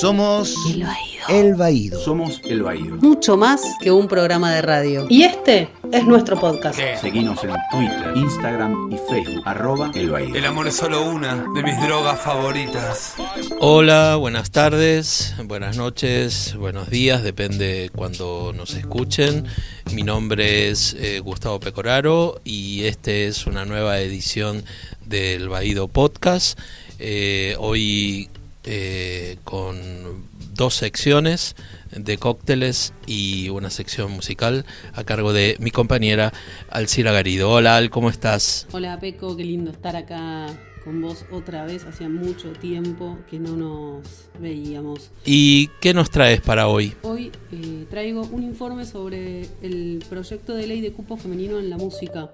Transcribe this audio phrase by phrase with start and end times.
[0.00, 1.24] Somos El Baído.
[1.28, 2.00] El Baído.
[2.00, 2.96] Somos El Baído.
[2.96, 5.06] Mucho más que un programa de radio.
[5.08, 6.80] Y este es nuestro podcast.
[7.00, 9.42] Seguinos en Twitter, Instagram y Facebook.
[9.46, 10.34] Arroba El Baído.
[10.34, 13.14] El amor es solo una de mis drogas favoritas.
[13.60, 19.46] Hola, buenas tardes, buenas noches, buenos días, depende cuando nos escuchen.
[19.92, 24.64] Mi nombre es eh, Gustavo Pecoraro y este es una nueva edición
[25.06, 26.58] del Baído Podcast.
[26.98, 28.28] Eh, hoy
[28.64, 30.24] eh, con
[30.54, 31.56] dos secciones
[31.94, 36.32] de cócteles y una sección musical a cargo de mi compañera
[36.70, 37.50] Alcira Garido.
[37.50, 38.66] Hola Al, ¿cómo estás?
[38.72, 40.46] Hola Peco, qué lindo estar acá
[40.84, 41.84] con vos otra vez.
[41.84, 45.10] Hacía mucho tiempo que no nos veíamos.
[45.24, 46.94] ¿Y qué nos traes para hoy?
[47.02, 51.78] Hoy eh, traigo un informe sobre el proyecto de ley de cupo femenino en la
[51.78, 52.30] música,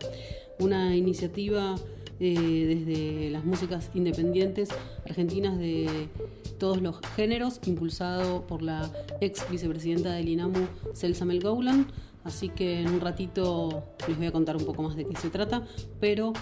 [0.59, 1.77] una iniciativa
[2.29, 4.69] desde las músicas independientes
[5.09, 6.09] argentinas de
[6.59, 11.87] todos los géneros, impulsado por la ex vicepresidenta del INAMU, Celsa Melgoulan.
[12.23, 15.31] Así que en un ratito les voy a contar un poco más de qué se
[15.31, 15.63] trata,
[16.01, 16.35] pero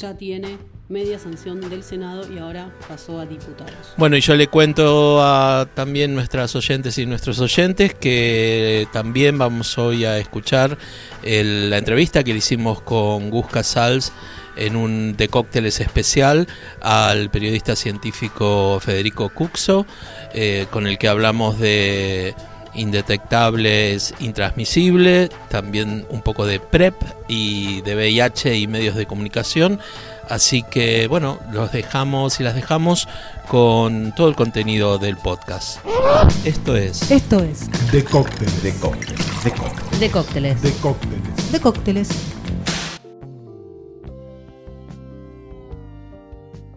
[0.00, 0.56] ya tiene
[0.88, 3.74] media sanción del Senado y ahora pasó a diputados.
[3.98, 9.76] Bueno, y yo le cuento a también nuestras oyentes y nuestros oyentes que también vamos
[9.76, 10.78] hoy a escuchar
[11.22, 14.12] el- la entrevista que le hicimos con Gus Casals
[14.56, 16.48] en un de cócteles especial
[16.80, 19.86] al periodista científico Federico Cuxo,
[20.34, 22.34] eh, con el que hablamos de
[22.74, 26.94] indetectables, intransmisible, también un poco de PrEP
[27.28, 29.80] y de VIH y medios de comunicación.
[30.28, 33.08] Así que bueno, los dejamos y las dejamos
[33.48, 35.78] con todo el contenido del podcast.
[36.44, 38.62] Esto es Esto es De cócteles.
[38.62, 39.44] De cócteles.
[39.44, 40.00] De cócteles.
[40.00, 40.62] De cócteles.
[40.62, 41.52] De cócteles.
[41.52, 42.08] de cócteles.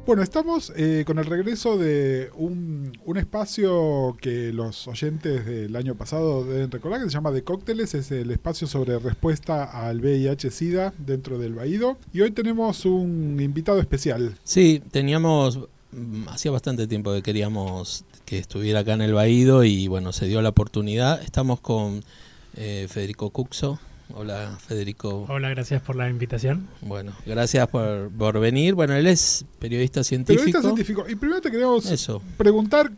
[0.06, 5.96] Bueno, estamos eh, con el regreso de un, un espacio que los oyentes del año
[5.96, 10.94] pasado deben recordar, que se llama De Cócteles, es el espacio sobre respuesta al VIH-Sida
[11.00, 11.98] dentro del Baído.
[12.14, 14.38] Y hoy tenemos un invitado especial.
[14.44, 19.88] Sí, teníamos, mm, hacía bastante tiempo que queríamos que estuviera acá en el Baído y
[19.88, 21.20] bueno, se dio la oportunidad.
[21.24, 22.04] Estamos con
[22.56, 23.80] eh, Federico Cuxo.
[24.14, 25.26] Hola Federico.
[25.28, 26.68] Hola, gracias por la invitación.
[26.82, 28.74] Bueno, gracias por, por venir.
[28.74, 30.44] Bueno, él es periodista científico.
[30.44, 31.06] Periodista científico.
[31.10, 32.22] Y primero te queremos Eso.
[32.38, 32.92] preguntar,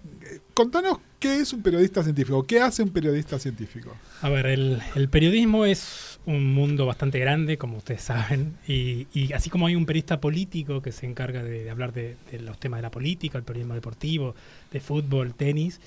[0.53, 3.95] contanos qué es un periodista científico, qué hace un periodista científico.
[4.22, 9.31] A ver, el, el periodismo es un mundo bastante grande, como ustedes saben, y, y
[9.34, 12.59] así como hay un periodista político que se encarga de, de hablar de, de los
[12.59, 14.35] temas de la política, el periodismo deportivo,
[14.72, 15.79] de fútbol, tenis,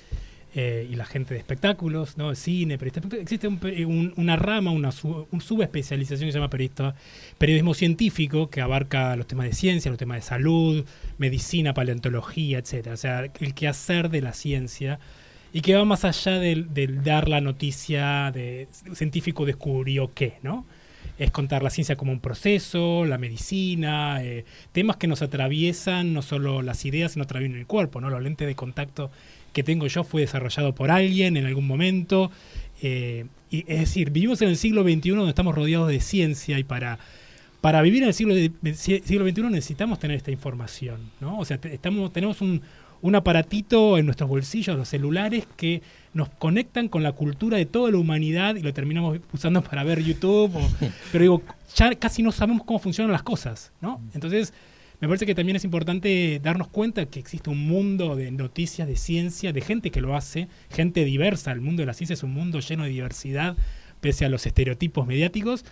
[0.53, 2.35] eh, y la gente de espectáculos, ¿no?
[2.35, 6.49] cine, periodista, existe una rama, una su- un subespecialización que se llama
[7.37, 10.85] periodismo científico, que abarca los temas de ciencia, los temas de salud,
[11.17, 12.95] medicina, paleontología, etcétera.
[12.95, 14.99] O sea, el quehacer de la ciencia
[15.53, 16.73] y que va más allá del,
[17.03, 20.65] dar la noticia de científico descubrió qué, ¿no?
[21.17, 26.21] Es contar la ciencia como un proceso, la medicina, eh, temas que nos atraviesan no
[26.21, 28.09] solo las ideas, sino también el cuerpo, ¿no?
[28.09, 29.11] Los lentes de contacto
[29.53, 32.31] que tengo yo fue desarrollado por alguien en algún momento.
[32.81, 36.63] eh, y, es decir, vivimos en el siglo XXI donde estamos rodeados de ciencia y
[36.63, 36.99] para,
[37.59, 41.37] para vivir en el siglo, de- siglo XXI necesitamos tener esta información, ¿no?
[41.37, 42.61] O sea, te- estamos, tenemos un,
[43.01, 45.81] un aparatito en nuestros bolsillos, los celulares, que
[46.13, 50.01] nos conectan con la cultura de toda la humanidad y lo terminamos usando para ver
[50.01, 50.55] YouTube.
[50.55, 50.69] o-
[51.11, 51.41] pero digo,
[51.75, 53.99] ya casi no sabemos cómo funcionan las cosas, ¿no?
[54.13, 54.53] Entonces,
[55.01, 58.95] me parece que también es importante darnos cuenta que existe un mundo de noticias, de
[58.95, 61.51] ciencia, de gente que lo hace, gente diversa.
[61.51, 63.57] El mundo de la ciencia es un mundo lleno de diversidad,
[63.99, 65.65] pese a los estereotipos mediáticos.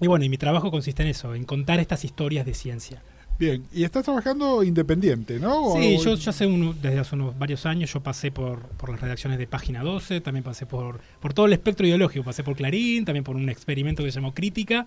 [0.00, 3.02] Y bueno, y mi trabajo consiste en eso, en contar estas historias de ciencia.
[3.38, 5.74] Bien, y estás trabajando independiente, ¿no?
[5.76, 9.00] Sí, yo, yo hace uno- desde hace unos varios años yo pasé por, por las
[9.00, 13.04] redacciones de Página 12, también pasé por, por todo el espectro ideológico, pasé por Clarín,
[13.04, 14.86] también por un experimento que se llamó Crítica.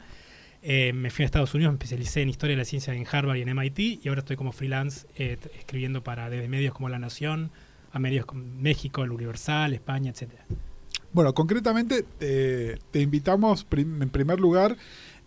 [0.63, 3.37] Eh, me fui a Estados Unidos, me especialicé en Historia de la Ciencia en Harvard
[3.37, 6.99] y en MIT, y ahora estoy como freelance eh, escribiendo para desde medios como La
[6.99, 7.51] Nación,
[7.91, 10.45] a medios como México, El Universal, España, etcétera.
[11.13, 14.77] Bueno, concretamente te, invitamos en primer lugar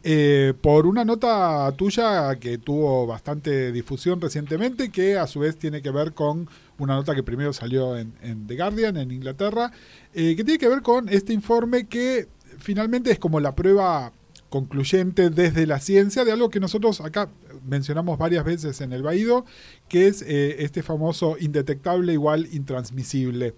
[0.03, 5.83] eh, por una nota tuya que tuvo bastante difusión recientemente, que a su vez tiene
[5.83, 6.49] que ver con
[6.79, 9.73] una nota que primero salió en, The Guardian, en Inglaterra,
[10.15, 12.29] que tiene que ver con este informe que
[12.59, 14.13] finalmente es como la prueba
[14.55, 17.29] concluyente desde la ciencia de algo que nosotros acá
[17.67, 19.45] mencionamos varias veces en el Baído,
[19.89, 23.57] que es eh, este famoso indetectable igual intransmisible.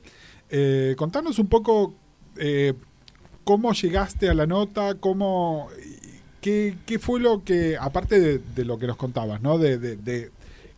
[0.48, 1.94] Eh, contanos un poco
[2.38, 2.72] eh,
[3.44, 5.68] cómo llegaste a la nota, cómo,
[6.40, 9.58] qué, qué fue lo que, aparte de, lo que nos contabas, ¿no?
[9.58, 10.30] De,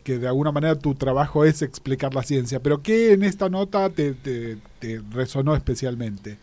[0.03, 2.61] que de alguna manera tu trabajo es explicar la ciencia.
[2.61, 4.56] Pero ¿qué en esta nota te
[5.12, 6.38] resonó especialmente?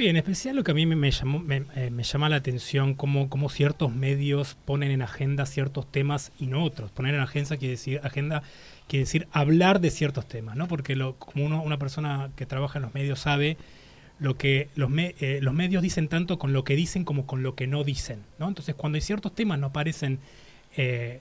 [0.00, 2.94] Sí, en especial lo que a mí me, llamó, me, eh, me llama la atención
[2.94, 6.90] cómo, cómo ciertos medios ponen en agenda ciertos temas y no otros.
[6.90, 8.42] Poner en agenda quiere decir, agenda
[8.88, 10.68] quiere decir hablar de ciertos temas, ¿no?
[10.68, 13.58] Porque como uno, una persona que trabaja en los medios sabe,
[14.18, 17.54] lo que los, eh, los medios dicen tanto con lo que dicen como con lo
[17.54, 18.48] que no dicen, ¿no?
[18.48, 20.18] Entonces, cuando hay ciertos temas no aparecen
[20.78, 21.20] eh,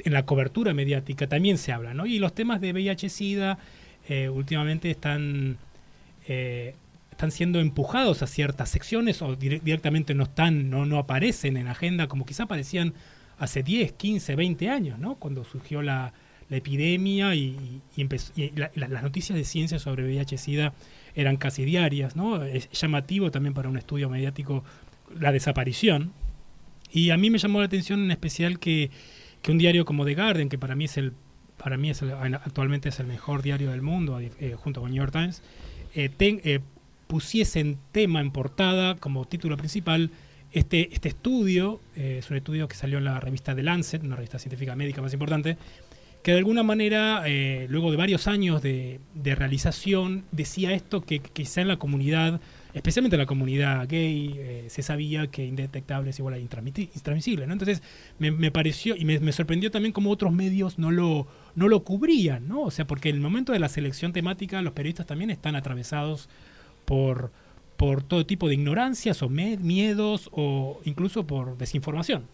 [0.00, 2.04] en la cobertura mediática, también se habla, ¿no?
[2.04, 3.56] Y los temas de VIH-Sida
[4.34, 5.56] últimamente están
[7.12, 11.68] están siendo empujados a ciertas secciones o dire- directamente no están, no, no aparecen en
[11.68, 12.94] agenda como quizá aparecían
[13.38, 15.14] hace 10, 15, 20 años, ¿no?
[15.16, 16.12] Cuando surgió la,
[16.48, 18.08] la epidemia y, y
[18.74, 20.72] las noticias de ciencia sobre VIH-Sida
[21.14, 22.42] eran casi diarias, ¿no?
[22.44, 24.64] Es llamativo también para un estudio mediático
[25.18, 26.12] la desaparición.
[26.90, 28.90] Y a mí me llamó la atención en especial que,
[29.42, 31.12] que un diario como The Guardian, que para mí es el
[31.56, 34.98] para mí es el- actualmente es el mejor diario del mundo, eh, junto con New
[35.00, 35.42] York Times,
[35.94, 36.60] eh, eh,
[37.12, 40.10] pusiese en tema, en portada, como título principal,
[40.50, 44.16] este, este estudio, eh, es un estudio que salió en la revista The Lancet, una
[44.16, 45.58] revista científica médica más importante,
[46.22, 51.18] que de alguna manera, eh, luego de varios años de, de realización, decía esto que
[51.18, 52.40] quizá en la comunidad,
[52.72, 57.46] especialmente en la comunidad gay, eh, se sabía que indetectable es igual a intransmisible.
[57.46, 57.52] ¿no?
[57.52, 57.82] Entonces
[58.18, 61.26] me, me pareció y me, me sorprendió también cómo otros medios no lo,
[61.56, 62.62] no lo cubrían, ¿no?
[62.62, 66.30] O sea, porque en el momento de la selección temática los periodistas también están atravesados
[66.92, 67.30] por,
[67.78, 72.24] por todo tipo de ignorancias o miedos o incluso por desinformación.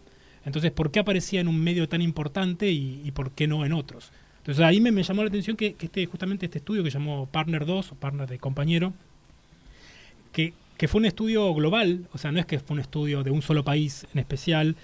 [0.43, 3.71] Entonces, ¿por qué aparecía en un medio tan importante y, y por qué no en
[3.71, 4.11] otros?
[4.39, 7.25] Entonces ahí me, me llamó la atención que, que este, justamente este estudio que llamó
[7.27, 8.91] Partner 2 o Partner de compañero,
[10.33, 13.31] que, que fue un estudio global, o sea, no es que fue un estudio de
[13.31, 14.75] un solo país en especial,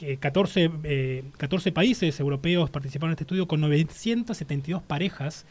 [0.00, 5.44] que 14, eh, 14 países europeos participaron en este estudio con 972 parejas,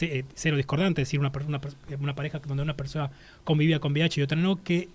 [0.00, 1.60] eh, cero discordantes, es decir, una, una,
[2.00, 3.12] una pareja donde una persona
[3.44, 4.88] convivía con VIH y otra no, que,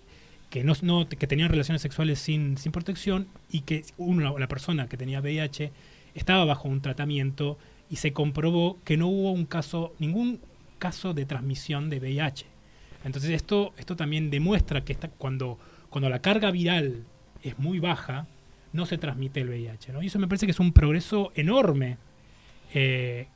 [0.49, 4.89] que, no, no- que tenían relaciones sexuales sin, sin protección y que una, la persona
[4.89, 5.71] que tenía VIH
[6.13, 7.57] estaba bajo un tratamiento
[7.89, 10.41] y se comprobó que no hubo un caso, ningún
[10.79, 12.45] caso de transmisión de VIH.
[13.05, 15.57] Entonces esto, esto también demuestra que esta, cuando,
[15.89, 17.05] cuando la carga viral
[17.41, 18.27] es muy baja,
[18.77, 19.91] no se transmite el VIH.
[19.91, 20.01] ¿no?
[20.01, 21.97] Y eso me parece que es un progreso enorme
[22.73, 23.27] eh,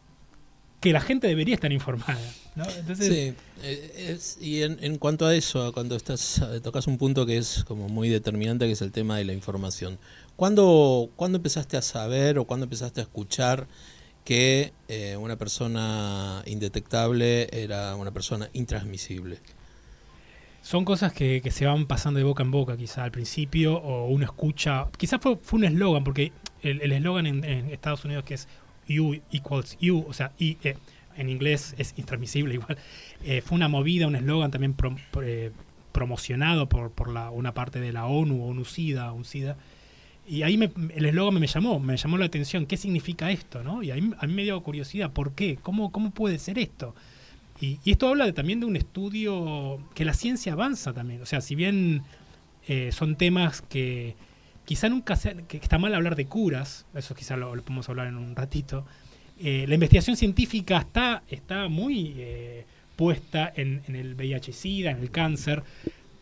[0.79, 2.21] que la gente debería estar informada.
[2.55, 2.63] ¿no?
[2.69, 3.33] Entonces, Sí,
[3.63, 7.89] eh, y en, cuanto a eso, cuando estás eh, tocas un punto que es como
[7.89, 9.97] muy determinante, que es el tema de la información.
[10.35, 13.67] ¿Cuándo, ¿cuándo empezaste a saber o cuándo empezaste a escuchar
[14.23, 14.71] que
[15.19, 19.39] una persona indetectable era una persona intransmisible?
[20.61, 24.25] Son cosas que, se van pasando de boca en boca, quizá al principio, o uno
[24.25, 24.87] escucha.
[24.97, 26.31] Quizás fue, fue un eslogan, porque
[26.61, 28.47] el eslogan en, Estados Unidos que es
[28.87, 30.77] You equals you, o sea, y, eh,
[31.17, 32.77] en inglés es intransmisible igual.
[33.23, 35.51] Eh, fue una movida, un eslogan también pro- pro- eh,
[35.91, 39.13] promocionado por, por la, una parte de la ONU, ONU-SIDA.
[40.27, 42.67] Y ahí me- el eslogan me llamó, me llamó la atención.
[42.67, 43.63] ¿Qué significa esto?
[43.63, 43.81] ¿no?
[43.81, 45.57] Y ahí, a mí me dio curiosidad, ¿por qué?
[45.61, 46.93] ¿Cómo, cómo puede ser esto?
[47.61, 51.21] Y, esto habla de- también de un estudio que la ciencia avanza también.
[51.21, 52.01] O sea, si bien
[52.67, 54.15] eh, son temas que
[54.65, 58.17] quizá nunca se, que está mal hablar de curas, eso quizá lo, podemos hablar en
[58.17, 58.85] un ratito.
[59.39, 62.65] eh, la investigación científica está, está muy eh,
[62.95, 65.63] puesta en, en el VIH-Sida, en el cáncer,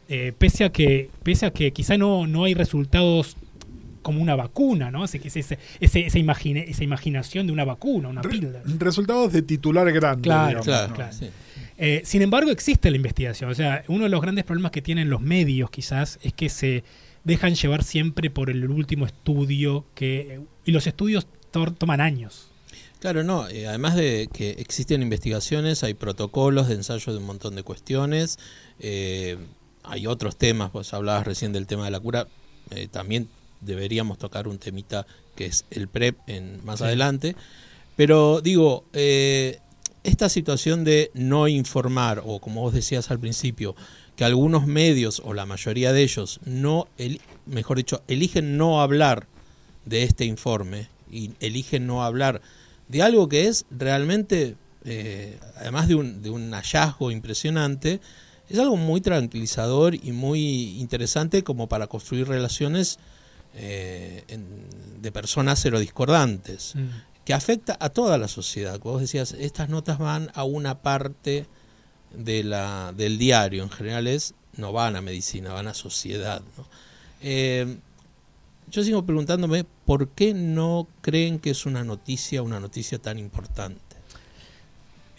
[0.07, 3.35] eh, pese a que, pese a que quizá no, no hay resultados
[4.01, 5.05] como una vacuna, ¿no?
[5.05, 8.61] Ese, ese, ese, ese- esa, imagine- esa imaginación de una vacuna, una Re- píldora.
[8.77, 10.23] resultados de titular grande.
[10.23, 10.95] Claro, digamos, Claro, ¿no?
[10.95, 11.13] claro.
[11.13, 11.29] sí.
[11.77, 13.49] Eh, sin embargo, existe la investigación.
[13.49, 16.83] O sea, uno de los grandes problemas que tienen los medios quizás es que se
[17.23, 22.47] dejan llevar siempre por el último estudio que y los estudios to- toman años.
[22.99, 23.47] Claro, no.
[23.47, 28.39] eh, además de que existen investigaciones, hay protocolos de ensayo de un montón de cuestiones.
[28.79, 29.37] eh,
[29.83, 32.27] hay otros temas, vos hablabas recién del tema de la cura.
[32.71, 33.27] eh, también
[33.61, 36.85] deberíamos tocar un temita que es el PrEP en, más Sí.
[36.85, 37.35] adelante.
[37.95, 39.59] Pero digo, eh,
[40.03, 43.75] esta situación de no informar, o como vos decías al principio,
[44.15, 49.27] que algunos medios, o la mayoría de ellos, no, eli- mejor dicho, eligen no hablar
[49.85, 52.41] de este informe y eligen no hablar
[52.87, 57.99] de algo que es realmente, eh, además de un, de un hallazgo impresionante,
[58.49, 62.97] es algo muy tranquilizador y muy interesante como para construir relaciones
[63.61, 66.73] eh, en- de personas serodiscordantes,
[67.25, 68.79] que afecta a toda la sociedad.
[68.79, 71.45] Como vos decías, estas notas van a una parte
[72.13, 76.41] de la, del diario, en general es, no van a medicina, van a sociedad.
[76.57, 76.65] ¿no?
[77.21, 77.77] Eh,
[78.71, 83.79] yo sigo preguntándome por qué no creen que es una noticia, una noticia tan importante.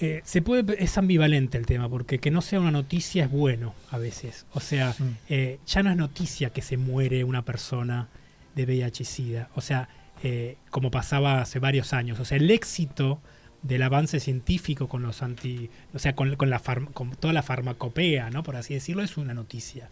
[0.03, 3.75] Eh, se puede, es ambivalente el tema, porque que no sea una noticia es bueno
[3.91, 4.47] a veces.
[4.55, 5.05] O sea, Mm.
[5.29, 8.09] eh, ya no es noticia que se muere una persona
[8.55, 9.49] de VIH-Sida.
[9.55, 9.89] O sea,
[10.23, 12.21] eh, como pasaba hace varios años.
[12.21, 13.21] O sea, el éxito
[13.63, 15.71] del avance científico con los anti.
[15.95, 18.43] O sea, con, con la farm- con toda la farmacopea, ¿no?
[18.43, 19.91] Por así decirlo, es una noticia.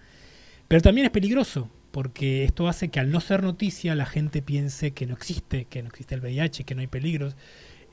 [0.68, 4.90] Pero también es peligroso, porque esto hace que al no ser noticia la gente piense
[4.92, 7.36] que no existe, que no existe el VIH, que no hay peligros.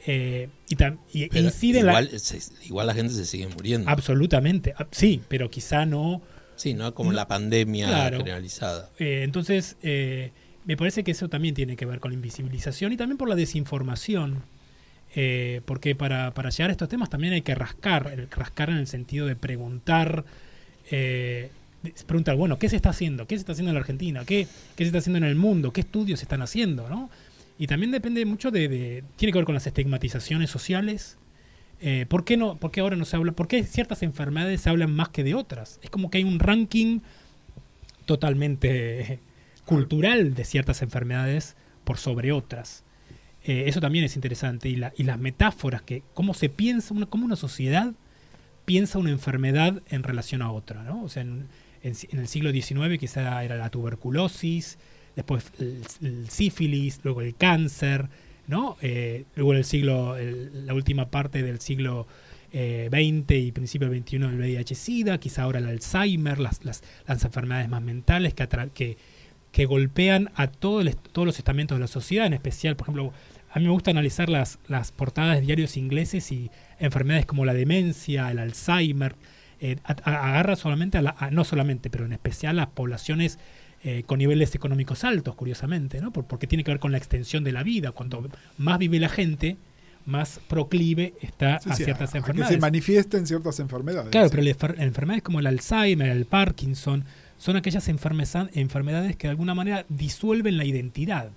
[0.08, 0.50] Eh,
[1.14, 3.90] y, y incide en la- igual, se- igual la gente se sigue muriendo.
[3.90, 6.22] Absolutamente, ah, sí, pero quizá no.
[6.58, 8.18] Sí, no como la pandemia Claro.
[8.18, 8.90] generalizada.
[9.00, 10.32] Eh, entonces, eh,
[10.66, 13.36] me parece que eso también tiene que ver con la invisibilización y también por la
[13.36, 14.44] desinformación.
[15.18, 18.88] Eh, porque para, para llegar a estos temas también hay que rascar, rascar en el
[18.88, 20.26] sentido de preguntar,
[20.92, 21.52] eh,
[22.06, 23.26] preguntar, bueno, ¿qué se está haciendo?
[23.26, 24.26] ¿Qué se está haciendo en la Argentina?
[24.26, 25.72] ¿Qué, qué se está haciendo en el mundo?
[25.72, 26.90] ¿Qué estudios se están haciendo?
[26.90, 27.10] ¿no?
[27.58, 31.18] Y también depende mucho de, tiene que ver con las estigmatizaciones sociales.
[31.80, 33.32] Eh, ¿por, qué no, ¿Por qué ahora no se habla?
[33.32, 35.80] ¿Por qué ciertas enfermedades se hablan más que de otras?
[35.82, 37.00] Es como que hay un ranking
[38.06, 39.20] totalmente
[39.66, 42.84] cultural de ciertas enfermedades por sobre otras.
[43.44, 44.70] Eh, eso también es interesante.
[44.70, 47.94] Y, la- las metáforas, que cómo se piensa, una, cómo una sociedad
[48.66, 50.84] piensa una enfermedad en relación a otra.
[50.84, 51.04] ¿no?
[51.04, 51.48] O sea, en,
[51.84, 54.80] el siglo XIX quizá era la tuberculosis,
[55.16, 58.10] después el, sífilis, luego el cáncer,
[58.48, 58.76] ¿no?
[58.82, 62.08] Eh, luego en el siglo, la última parte del siglo
[62.52, 67.24] eh, 20 y principio del 21 el VIH-Sida, quizá ahora el Alzheimer, las, las, las
[67.24, 68.98] enfermedades más mentales que, que,
[69.56, 73.14] que golpean a todo el todos los estamentos de la sociedad, en especial, por ejemplo,
[73.54, 77.54] a mí me gusta analizar las, las portadas de diarios ingleses y enfermedades como la
[77.54, 79.16] demencia, el Alzheimer,
[79.62, 83.40] eh, a- a- agarra solamente, a la, a- no solamente, pero en especial a poblaciones
[83.86, 86.12] eh, con niveles económicos altos, curiosamente, ¿no?
[86.12, 87.92] Por- porque tiene que ver con la extensión de la vida.
[87.94, 89.56] Cuanto más vive la gente,
[90.06, 92.50] más proclive está Sí, a ciertas a enfermedades.
[92.50, 94.10] Que se manifiesten ciertas enfermedades.
[94.12, 94.36] Claro, sí.
[94.36, 97.06] pero las enfermedades como el Alzheimer, el Parkinson,
[97.38, 101.30] son aquellas enfermedades que de alguna manera disuelven la identidad.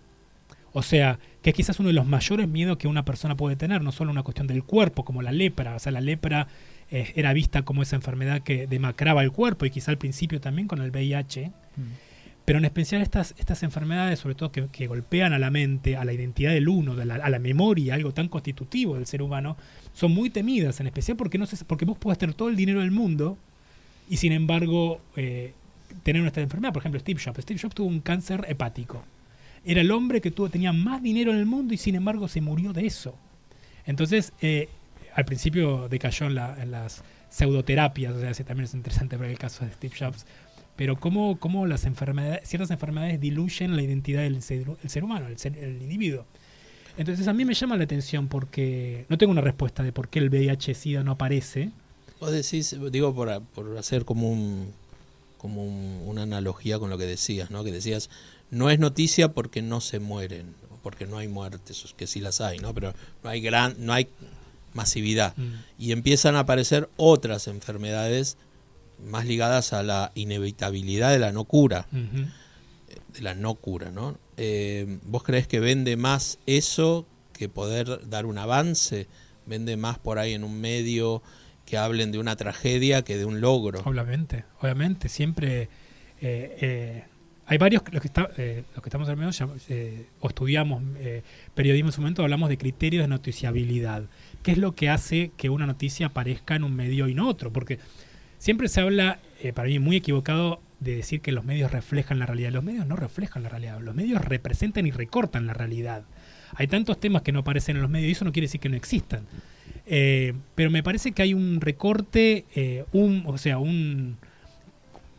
[0.72, 3.82] O sea, que es quizás uno de los mayores miedos que una persona puede tener,
[3.82, 5.74] no solo una cuestión del cuerpo, como la lepra.
[5.74, 6.46] O sea, la lepra
[6.90, 10.68] eh, era vista como esa enfermedad que demacraba el cuerpo y quizá al principio también
[10.68, 11.48] con el VIH.
[11.76, 11.82] Mm.
[12.44, 16.04] Pero en especial estas, estas enfermedades, sobre todo que, que golpean a la mente, a
[16.04, 19.56] la identidad del uno, de la- a la memoria, algo tan constitutivo del ser humano,
[19.92, 22.80] son muy temidas, en especial porque, no se, porque vos podés tener todo el dinero
[22.80, 23.36] del mundo
[24.08, 25.52] y sin embargo eh,
[26.02, 26.72] tener esta enfermedad.
[26.72, 27.42] Por ejemplo, Steve Jobs.
[27.42, 29.02] Steve Jobs tuvo un cáncer hepático.
[29.64, 32.40] Era el hombre que tuvo, tenía más dinero en el mundo y sin embargo se
[32.40, 33.14] murió de eso.
[33.86, 34.68] Entonces, eh,
[35.14, 39.64] al principio decayó en, en las pseudoterapias, o sea, también es interesante ver el caso
[39.64, 40.26] de Steve Jobs.
[40.76, 45.58] Pero cómo, cómo las enfermedades, ciertas enfermedades diluyen la identidad del ser, humano, el, ser-
[45.58, 46.24] el individuo.
[46.96, 50.20] Entonces a mí me llama la atención porque no tengo una respuesta de por qué
[50.20, 51.70] el VIH-Sida no aparece.
[52.20, 54.72] Vos decís, digo, por, por hacer como un
[55.38, 57.64] como un- una analogía con lo que decías, ¿no?
[57.64, 58.10] Que decías,
[58.50, 62.58] no es noticia porque no se mueren, porque no hay muertes, que sí las hay,
[62.58, 62.74] ¿no?
[62.74, 62.92] Pero
[63.22, 64.08] no hay gran, no hay
[64.74, 65.36] masividad.
[65.36, 65.52] Mm.
[65.78, 68.36] Y empiezan a aparecer otras enfermedades
[69.04, 74.18] más ligadas a la inevitabilidad de la no cura, de la no cura, ¿no?
[74.36, 79.06] Eh, ¿Vos crees que vende más eso que poder dar un avance?
[79.46, 81.22] ¿Vende más por ahí en un medio
[81.68, 83.80] que hablen de una tragedia que de un logro?
[83.84, 85.68] Obviamente, obviamente, siempre
[86.20, 87.04] eh, eh,
[87.46, 91.22] hay varios, los que, está, eh, los que estamos al menos eh, o estudiamos eh,
[91.54, 94.04] periodismo en su momento, hablamos de criterios de noticiabilidad.
[94.42, 97.52] ¿Qué es lo que hace que una noticia aparezca en un medio y no otro?
[97.52, 97.78] Porque
[98.38, 102.26] siempre se habla, eh, para mí muy equivocado, de decir que los medios reflejan la
[102.26, 102.52] realidad.
[102.52, 106.04] Los medios no reflejan la realidad, los medios representan y recortan la realidad.
[106.54, 108.68] Hay tantos temas que no aparecen en los medios y eso no quiere decir que
[108.68, 109.26] no existan.
[109.88, 114.16] Eh, pero me parece que hay un recorte, eh, un, o sea, un,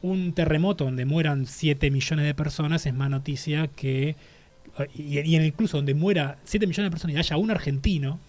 [0.01, 4.15] un terremoto donde mueran 7 millones de personas es más noticia que.
[4.95, 8.19] Y, y en incluso donde muera 7 millones de personas y haya un argentino,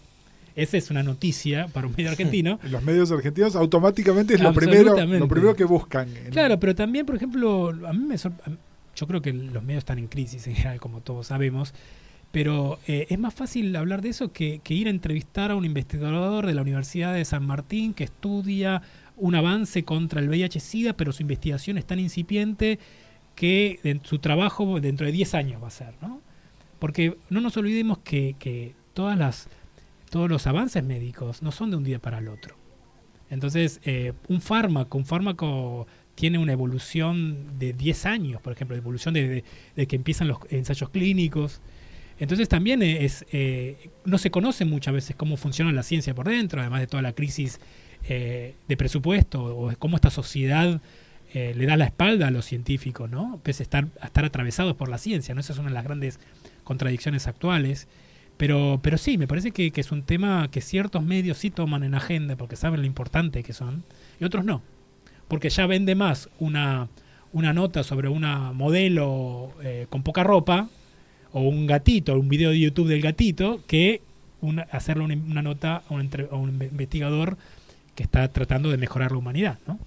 [0.56, 2.58] esa es una noticia para un medio argentino.
[2.64, 6.08] En los medios argentinos automáticamente es lo primero, lo primero que buscan.
[6.30, 10.08] Claro, pero también, por ejemplo, a mí me yo creo que los medios están en
[10.08, 11.74] crisis en general, como todos sabemos,
[12.32, 15.64] pero eh, es más fácil hablar de eso que, que ir a entrevistar a un
[15.64, 18.82] investigador de la Universidad de San Martín que estudia
[19.16, 22.78] un avance contra el VIH-Sida, pero su investigación es tan incipiente
[23.34, 26.20] que su trabajo dentro de 10 años va a ser, ¿no?
[26.78, 29.48] Porque no nos olvidemos que, que todas las,
[30.10, 32.56] todos los avances médicos no son de un día para el otro.
[33.30, 39.14] Entonces, eh, un fármaco, un fármaco tiene una evolución de 10 años, por ejemplo, evolución
[39.14, 39.44] de,
[39.76, 41.60] de, que empiezan los ensayos clínicos.
[42.20, 46.60] Entonces también es, eh, no se conoce muchas veces cómo funciona la ciencia por dentro,
[46.60, 47.58] además de toda la crisis
[48.08, 50.80] eh, de presupuesto o cómo esta sociedad
[51.32, 53.40] eh, le da la espalda a los científicos, ¿no?
[53.42, 55.40] Pese a estar, a estar atravesados por la ciencia, ¿no?
[55.40, 56.20] Esa es una de las grandes
[56.62, 57.88] contradicciones actuales.
[58.36, 61.94] Pero, pero sí, me parece que, es un tema que ciertos medios sí toman en
[61.94, 63.82] agenda porque saben lo importante que son
[64.18, 64.62] y otros no
[65.30, 66.88] porque ya vende más una,
[67.32, 70.68] una nota sobre una modelo eh, con poca ropa
[71.32, 74.02] o un gatito, un video de YouTube del gatito, que
[74.40, 77.36] una, hacerle una, nota a un, a un, investigador
[77.94, 79.58] que está tratando de mejorar la humanidad.
[79.66, 79.78] ¿no?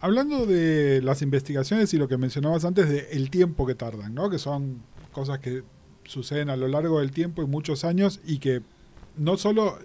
[0.00, 4.30] Hablando de las investigaciones y lo que mencionabas antes de el tiempo que tardan, ¿no?
[4.30, 4.82] que son
[5.12, 5.62] cosas que
[6.04, 8.62] suceden a lo largo del tiempo y muchos años y que
[9.16, 9.78] no solo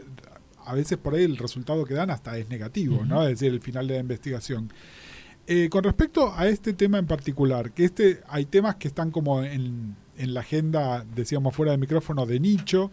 [0.66, 3.24] a veces por ahí el resultado que dan hasta es negativo, ¿no?
[3.24, 4.72] Es decir, el final de la investigación.
[5.46, 9.44] Eh, con respecto a este tema en particular, que este hay temas que están como
[9.44, 12.92] en, la agenda, decíamos fuera del micrófono, de nicho,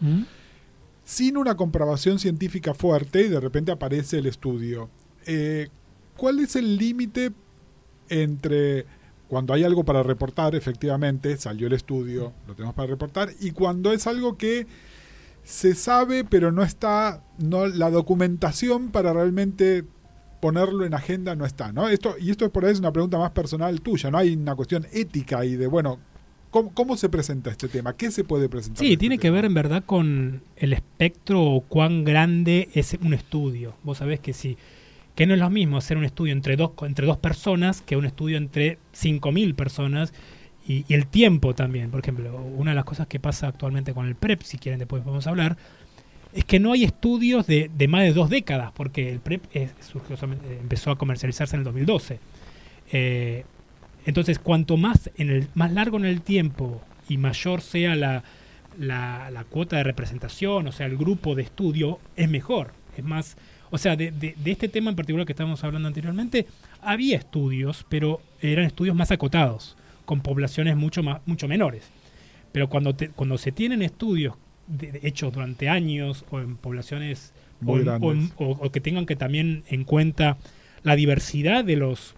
[1.03, 4.89] sin una comprobación científica fuerte y de repente aparece el estudio.
[5.25, 5.69] Eh,
[6.17, 7.31] ¿Cuál es el límite
[8.09, 8.85] entre
[9.31, 13.93] cuando hay algo para reportar, efectivamente, salió el estudio, lo tenemos para reportar, y cuando
[13.93, 14.67] es algo que
[15.43, 19.85] se sabe, pero no está, no, la documentación para realmente
[20.41, 21.87] ponerlo en agenda no está, ¿no?
[21.87, 24.17] Esto, y esto por ahí es una pregunta más personal tuya, ¿no?
[24.17, 25.99] Hay una cuestión ética y de, bueno,
[26.51, 27.95] ¿cómo, se presenta este tema?
[27.95, 28.79] ¿Qué se puede presentar?
[28.79, 33.13] Sí, este tiene que ver en verdad con el espectro o cuán grande es un
[33.13, 33.75] estudio.
[33.83, 34.57] Vos sabés que sí,
[35.15, 38.05] que no es lo mismo hacer un estudio entre dos, entre dos personas que un
[38.05, 40.13] estudio entre 5.000 personas
[40.67, 41.89] y, el tiempo también.
[41.89, 45.01] Por ejemplo, una de las cosas que pasa actualmente con el PrEP, si quieren después
[45.03, 45.57] podemos hablar,
[46.33, 49.43] es que no hay estudios de, más de dos décadas, porque el PrEP
[49.81, 50.15] surgió,
[50.61, 52.19] empezó a comercializarse en el 2012.
[52.93, 53.45] Eh,
[54.05, 58.23] entonces, cuanto más, en el, más largo en el tiempo y mayor sea la,
[58.79, 62.73] la, cuota de representación, o sea, el grupo de estudio, es mejor.
[62.97, 63.37] Es más,
[63.69, 66.47] o sea, de, de, de, este tema en particular que estábamos hablando anteriormente,
[66.81, 71.89] había estudios, pero eran estudios más acotados con poblaciones mucho, más, mucho menores.
[72.51, 74.35] Pero cuando, cuando se tienen estudios
[75.01, 77.33] hechos durante años o en poblaciones
[77.65, 80.37] o, que tengan que también en cuenta
[80.83, 82.15] la diversidad de los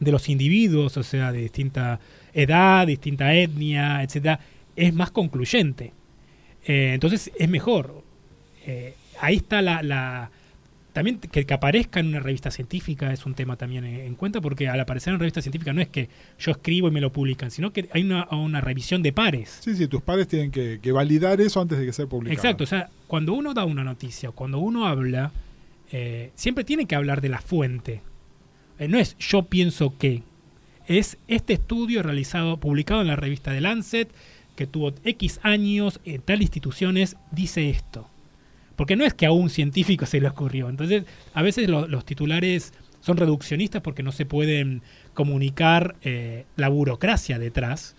[0.00, 2.00] de los individuos, o sea, de distinta
[2.32, 4.40] edad, distinta etnia, etcétera,
[4.74, 5.92] es más concluyente.
[6.64, 8.02] Eh, entonces es mejor.
[8.66, 10.30] Eh, ahí está la,
[10.96, 14.68] también que, que aparezca en una revista científica es un tema también en, cuenta, porque
[14.68, 17.70] al aparecer en revista científica no es que yo escribo y me lo publican, sino
[17.70, 19.58] que hay una, una revisión de pares.
[19.60, 22.34] Sí, sí, tus pares tienen que, validar eso antes de que sea publicado.
[22.34, 25.32] Exacto, o sea, cuando uno da una noticia, cuando uno habla,
[25.92, 28.00] eh, siempre tiene que hablar de la fuente.
[28.78, 30.22] Eh, no es yo pienso que,
[30.86, 34.08] es este estudio realizado, publicado en la revista de Lancet,
[34.54, 38.08] que tuvo X años en tal instituciones, dice esto.
[38.76, 40.68] Porque no es que a un científico se le ocurrió.
[40.68, 44.82] Entonces, a veces los titulares son reduccionistas porque no se pueden
[45.14, 47.94] comunicar eh, la burocracia detrás.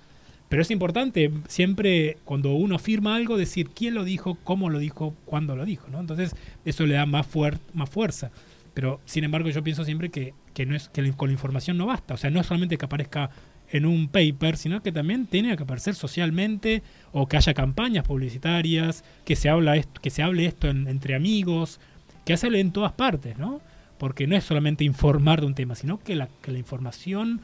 [0.49, 5.13] Pero es importante siempre cuando uno firma algo decir quién lo dijo, cómo lo dijo,
[5.25, 5.87] cuándo lo dijo.
[5.89, 5.99] ¿no?
[5.99, 7.27] Entonces eso le da más,
[7.73, 8.31] más fuerza.
[8.77, 11.87] Pero sin embargo yo pienso siempre que, que, no es, que con la información no
[11.87, 12.13] basta.
[12.13, 13.31] O sea, no es solamente que aparezca
[13.71, 19.03] en un paper, sino que también tiene que aparecer socialmente o que haya campañas publicitarias,
[19.25, 21.79] que se, habla esto, que se hable esto entre amigos,
[22.23, 23.61] que se hable en todas partes, ¿no?
[23.97, 27.41] Porque no es solamente informar de un tema, sino que la, que la información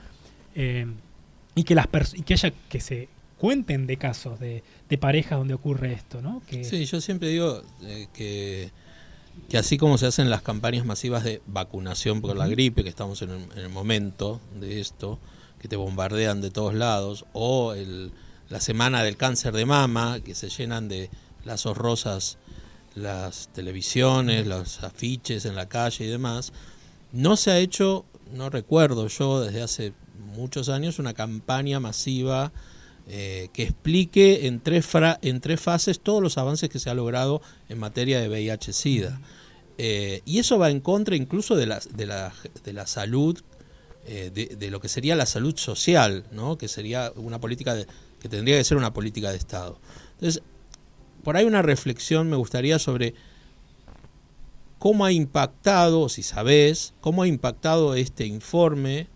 [0.54, 0.86] eh,
[1.56, 5.56] y que las y que haya que se cuenten de casos de, de parejas donde
[5.56, 6.44] ocurre esto, ¿no?
[6.48, 8.72] Que, sí, yo siempre digo eh, que
[9.50, 13.22] que así como se hacen las campañas masivas de vacunación por la gripe, que estamos
[13.22, 15.20] en el momento de esto,
[15.60, 18.12] que te bombardean de todos lados, o el,
[18.50, 21.10] la semana del cáncer de mama, que se llenan de
[21.46, 22.38] lazos rosas
[22.96, 26.54] las televisiones, los afiches en la calle y demás,
[27.12, 29.94] no se ha hecho, no recuerdo yo desde hace
[30.36, 32.52] muchos años, una campaña masiva
[33.08, 34.88] eh, que explique en tres,
[35.22, 39.20] en tres fases todos los avances que se ha logrado en materia de VIH-Sida.
[39.78, 43.42] Eh, y eso va en contra incluso de la, de la, de la salud
[44.06, 46.58] eh, de, lo que sería la salud social, ¿no?
[46.58, 47.88] que sería una política de,
[48.20, 49.80] que tendría que ser una política de Estado.
[50.16, 50.44] Entonces,
[51.24, 53.14] por ahí una reflexión me gustaría sobre
[54.78, 59.08] cómo ha impactado, si sabés, cómo ha impactado este informe,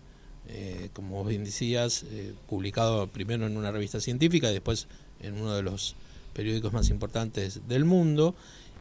[0.50, 4.88] eh, como bien decías, eh, publicado primero en una revista científica y después
[5.20, 5.94] en uno de los
[6.32, 8.34] periódicos más importantes del mundo,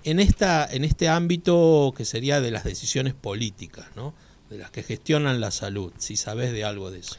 [0.06, 4.14] en, esta, en este ámbito que sería de las decisiones políticas, ¿no?
[4.50, 7.18] de las que gestionan la salud, si sabes de algo de eso.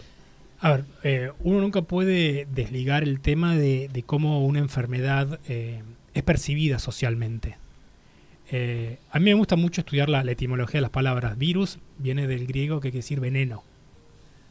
[0.61, 5.83] A ver, eh, uno nunca puede desligar el tema de, de cómo una enfermedad eh,
[6.15, 7.59] es percibida socialmente.
[9.13, 11.37] A mí me gusta mucho estudiar la etimología de las palabras.
[11.37, 13.63] Virus viene del griego que quiere decir veneno.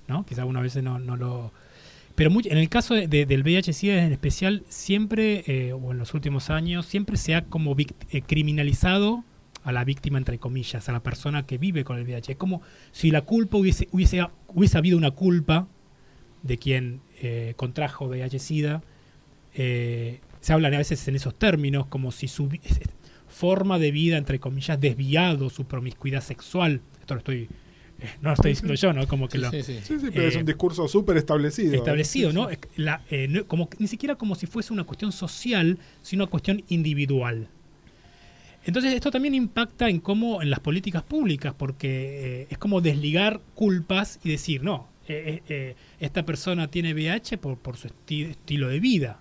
[0.08, 0.26] ¿No?
[0.26, 1.52] Quizás una veces no, no lo...
[2.16, 5.98] Pero mucho- en el caso de- de- del VIH-Sida en especial, siempre, eh, o en
[6.00, 9.24] los últimos años, siempre se ha como eh, criminalizado
[9.64, 12.32] a la víctima, entre comillas, a la persona que vive con el VIH.
[12.32, 15.68] Es como si la culpa hubiese, hubiese, hubiese habido una culpa
[16.42, 18.82] de quien eh, contrajo VIH-Sida.
[19.54, 22.50] Se hablan a veces en esos términos, como si su
[23.28, 26.82] forma de vida, entre comillas, desviado, su promiscuidad sexual.
[27.00, 27.50] Esto lo estoy,
[28.22, 29.08] no lo estoy diciendo yo, ¿no?
[29.08, 29.80] Como que lo, Sí, sí, sí.
[29.84, 31.76] Sí, sí, pero es Eh, un discurso súper establecido.
[31.76, 32.50] establecido, Sí, ¿no?
[32.78, 36.64] la- eh, no- como, ni siquiera como si fuese una cuestión social, sino una cuestión
[36.70, 37.48] individual.
[38.66, 43.40] Entonces esto también impacta en cómo en las políticas públicas, porque eh, es como desligar
[43.56, 48.30] culpas y decir, no, eh, eh, eh, esta persona tiene VIH por, por su esti-
[48.32, 49.20] estilo de vida.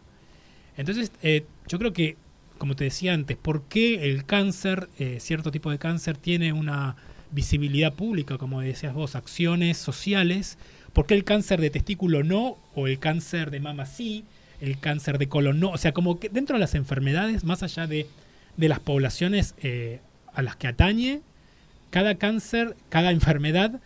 [0.77, 2.17] Entonces eh, yo creo que,
[2.59, 6.97] como te decía antes, ¿por qué el cáncer, eh, cierto tipo de cáncer, tiene una
[7.31, 10.59] visibilidad pública, como decías vos, acciones sociales?
[10.93, 12.59] ¿Por qué el cáncer de testículo no?
[12.75, 14.25] ¿O el cáncer de mama sí?
[14.61, 15.71] ¿El cáncer de colon no?
[15.71, 18.07] O sea, como que dentro de las enfermedades, más allá de,
[18.57, 20.01] de las poblaciones eh,
[20.33, 21.21] a las que atañe,
[21.91, 23.81] cada cáncer, cada enfermedad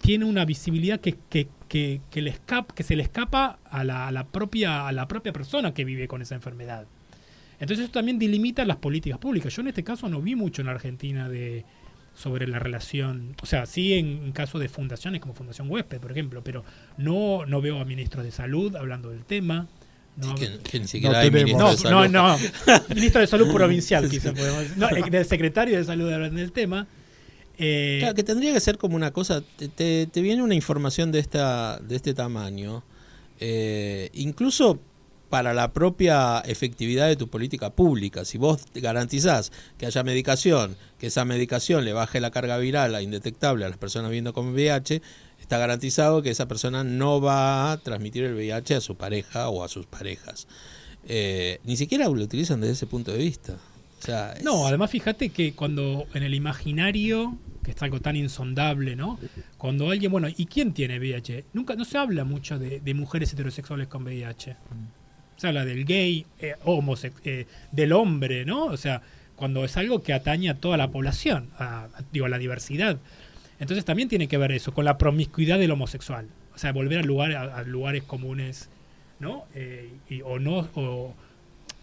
[0.00, 4.08] tiene una visibilidad que, que, que, que le escapa, que se le escapa a la,
[4.08, 6.86] a, la propia, a la propia persona que vive con esa enfermedad.
[7.58, 9.54] Entonces eso también delimita las políticas públicas.
[9.54, 11.64] Yo en este caso no vi mucho en la Argentina de
[12.16, 16.10] sobre la relación, o sea, sí en, en caso de fundaciones como Fundación Huésped, por
[16.10, 16.64] ejemplo, pero
[16.96, 19.68] no, no veo a ministros de salud hablando del tema.
[20.16, 21.60] No, Sí, que, que ni siquiera No hay tenemos.
[21.60, 22.50] ministro no, de no, salud.
[22.88, 22.94] no.
[22.94, 24.78] Ministro de Salud provincial, quizá podemos decir.
[24.78, 26.86] No, del secretario de Salud hablando del tema.
[27.58, 31.12] Eh, Claro, que tendría que ser como una cosa, te, te- te viene una información
[31.12, 32.82] de esta de este tamaño,
[33.40, 34.80] eh, incluso
[35.36, 38.24] para la propia efectividad de tu política pública.
[38.24, 43.02] Si vos garantizás que haya medicación, que esa medicación le baje la carga viral a
[43.02, 45.02] indetectable a las personas viviendo con VIH,
[45.38, 49.62] está garantizado que esa persona no va a transmitir el VIH a su pareja o
[49.62, 50.48] a sus parejas.
[51.06, 53.58] Eh, ni siquiera lo utilizan desde ese punto de vista.
[54.00, 58.16] O sea, es- No, además fíjate que cuando en el imaginario, que es algo tan
[58.16, 59.18] insondable, ¿no?
[59.58, 61.44] Cuando alguien, bueno, ¿y quién tiene VIH?
[61.52, 64.56] Nunca, no se habla mucho de, de mujeres heterosexuales con VIH.
[65.36, 66.54] Se habla del gay, eh,
[67.24, 68.64] eh, del hombre, ¿no?
[68.66, 69.02] O sea,
[69.36, 72.98] cuando es algo que atañe a toda la población, a, a- digo, a la diversidad.
[73.60, 76.26] Entonces también tiene que ver eso, con la promiscuidad del homosexual.
[76.54, 78.68] O sea, volver a, lugar, a, a lugares comunes,
[79.20, 79.44] ¿no?
[79.54, 81.14] Eh, y- o no, o,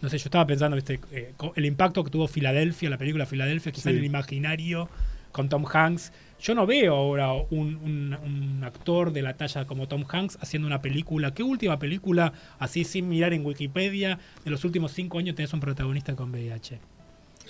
[0.02, 0.98] no sé, yo estaba pensando, ¿viste?
[1.12, 3.96] Eh, el impacto que tuvo Filadelfia, la película Filadelfia, quizá Sí.
[3.96, 4.88] en el imaginario
[5.32, 6.12] con Tom Hanks.
[6.40, 10.66] Yo no veo ahora un, un- un actor de la talla como Tom Hanks haciendo
[10.68, 11.32] una película.
[11.32, 15.60] ¿Qué última película, así sin mirar en Wikipedia, de los últimos cinco años tenés un
[15.60, 16.78] protagonista con VIH?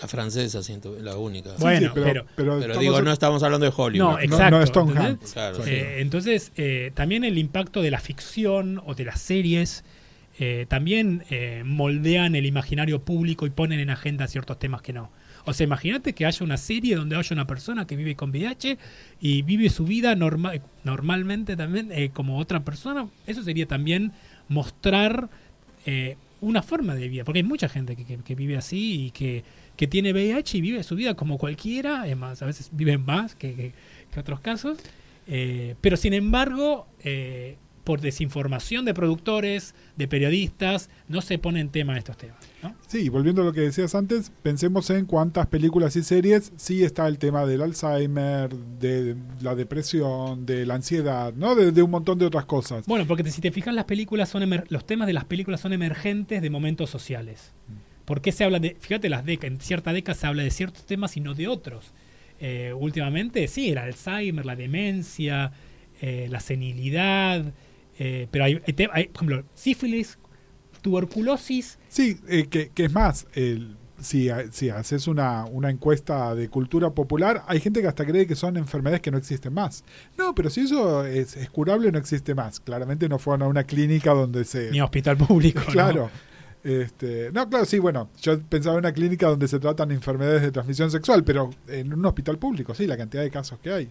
[0.03, 1.51] la francesa, siento, la única.
[1.51, 4.09] Sí, Bueno, sí, pero, pero- pero Pero estamos- digo, no estamos hablando de Hollywood.
[4.11, 4.51] No, exacto.
[4.57, 5.11] no es Tom ¿entendés?
[5.13, 5.33] Hanks.
[5.35, 5.71] Claro, sí.
[5.71, 9.85] Eh, entonces, eh, también el impacto de la ficción o de las series
[10.41, 15.13] eh, también eh, moldean el imaginario público y ponen en agenda ciertos temas que no.
[15.45, 18.79] O sea, imagínate que haya una serie donde haya una persona que vive con VIH
[19.21, 23.09] y vive su vida normal normalmente también eh, como otra persona.
[23.27, 24.13] Eso sería también
[24.49, 25.29] mostrar
[25.87, 29.45] eh, una forma de vida, porque hay mucha gente que, vive así y que,
[29.77, 33.35] que tiene VIH y vive su vida como cualquiera, es más, a veces viven más
[33.35, 33.73] que
[34.17, 34.79] otros casos,
[35.27, 41.69] eh, pero sin embargo, eh, por desinformación de productores, de periodistas, no se pone en
[41.69, 42.39] tema estos temas.
[42.63, 42.75] ¿no?
[42.87, 47.07] Sí, volviendo a lo que decías antes, pensemos en cuántas películas y series sí está
[47.07, 48.49] el tema del Alzheimer,
[48.81, 51.55] de la depresión, de la ansiedad, ¿no?
[51.55, 52.87] De, de un montón de otras cosas.
[52.87, 55.73] Bueno, porque si te fijas, las películas son emer- los temas de las películas son
[55.75, 57.53] emergentes de momentos sociales.
[58.07, 60.85] ¿Por qué se habla de, fíjate, las décadas, en cierta década se habla de ciertos
[60.87, 61.93] temas y no de otros?
[62.41, 65.53] Eh, últimamente, sí, el Alzheimer, la demencia,
[66.03, 67.53] eh, la senilidad,
[67.99, 68.61] eh, pero hay,
[68.93, 70.19] hay por ejemplo, sífilis,
[70.83, 76.49] tuberculosis, Sí, eh, que, que es más, el- si, si haces una, una encuesta de
[76.51, 79.83] cultura popular, hay gente que hasta cree que son enfermedades que no existen más.
[80.19, 82.61] No, pero si eso es, es curable, no existe más.
[82.61, 84.71] Claramente no fueron a una clínica donde se...
[84.73, 85.61] ni hospital público.
[85.61, 85.73] ¿no?
[85.73, 86.11] Claro.
[86.63, 90.51] Este, no, claro, sí, bueno, yo pensaba en una clínica donde se tratan enfermedades de
[90.51, 93.89] transmisión sexual, pero en un hospital público, sí, la cantidad de casos que hay.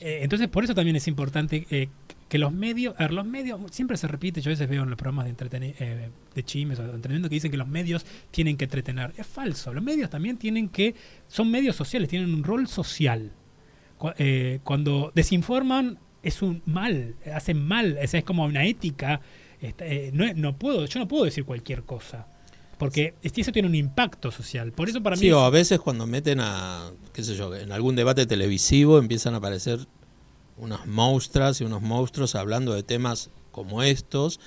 [0.00, 1.88] Eh, entonces, por eso también es importante eh,
[2.28, 4.90] que los medios, a ver, los medios, siempre se repite, yo a veces veo en
[4.90, 5.34] los programas de
[5.78, 9.12] eh, de chimes o de entretenimiento que dicen que los medios tienen que entretener.
[9.16, 10.94] Es falso, los medios también tienen que,
[11.26, 13.32] son medios sociales, tienen un rol social.
[13.96, 19.20] Cu- eh, cuando desinforman es un mal, hacen mal, es, es como una ética.
[19.60, 22.26] eh, no puedo, yo no puedo decir cualquier cosa.
[22.78, 24.72] Porque eso tiene un impacto social.
[24.72, 27.54] Por eso para mí Sí, es- o a veces cuando meten a, qué sé yo,
[27.54, 29.80] en algún debate televisivo empiezan a aparecer
[30.56, 34.40] unas monstruas y unos monstruos hablando de temas como estos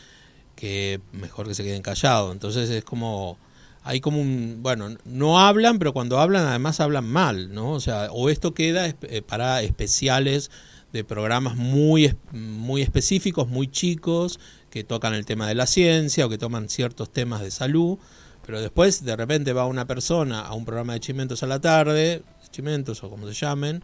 [0.55, 2.31] que mejor que se queden callados.
[2.31, 3.37] Entonces es como
[3.83, 7.71] hay como un, bueno, no hablan, pero cuando hablan además hablan mal, ¿no?
[7.71, 10.51] O sea, o esto queda eh, para especiales
[10.93, 14.39] de programas muy muy específicos, muy chicos
[14.71, 17.99] que tocan el tema de la ciencia o que toman ciertos temas de salud,
[18.43, 22.23] pero después de repente va una persona a un programa de chimentos a la tarde,
[22.49, 23.83] chimentos o como se llamen,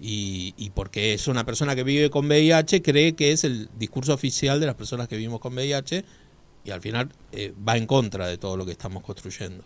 [0.00, 4.14] y, y porque es una persona que vive con VIH, cree que es el discurso
[4.14, 6.04] oficial de las personas que vivimos con VIH
[6.64, 9.64] y al final eh, va en contra de todo lo que estamos construyendo.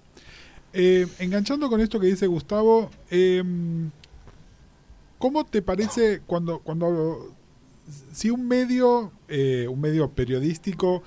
[0.73, 3.43] Eh, enganchando con esto que dice Gustavo, eh,
[5.19, 7.35] ¿cómo te parece cuando, cuando
[8.13, 11.03] si un medio, eh, un medio periodístico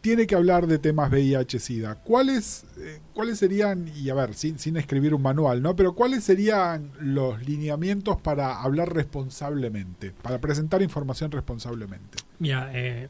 [0.00, 4.76] tiene que hablar de temas VIH-Sida, ¿cuáles, eh, ¿cuáles serían, y a ver, sin, sin
[4.76, 5.76] escribir un manual, ¿no?
[5.76, 12.18] Pero ¿cuáles serían los lineamientos para hablar responsablemente, para presentar información responsablemente?
[12.40, 13.08] Mira, eh,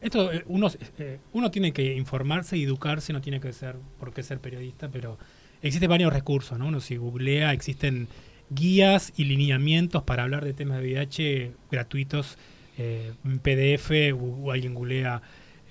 [0.00, 4.12] esto eh, uno, eh, uno tiene que informarse y educarse, no tiene que ser por
[4.12, 5.18] qué ser periodista, pero
[5.62, 6.66] existen varios recursos, ¿no?
[6.66, 8.08] Uno si googlea, existen
[8.50, 12.38] guías y lineamientos para hablar de temas de VIH gratuitos
[12.78, 15.22] eh, en PDF o, alguien googlea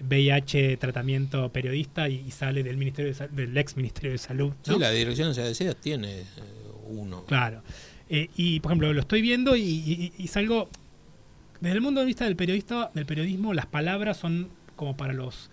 [0.02, 4.54] VIH tratamiento periodista y, y sale del ministerio de del ex ministerio de salud.
[4.66, 4.74] ¿no?
[4.74, 6.26] Sí, la dirección de decía tiene eh,
[6.88, 7.26] uno.
[7.26, 7.62] Claro.
[8.10, 10.70] Eh, y por ejemplo, lo estoy viendo y, y, y salgo.
[11.62, 15.50] Desde el punto de vista del periodista, del periodismo, las palabras son como para los,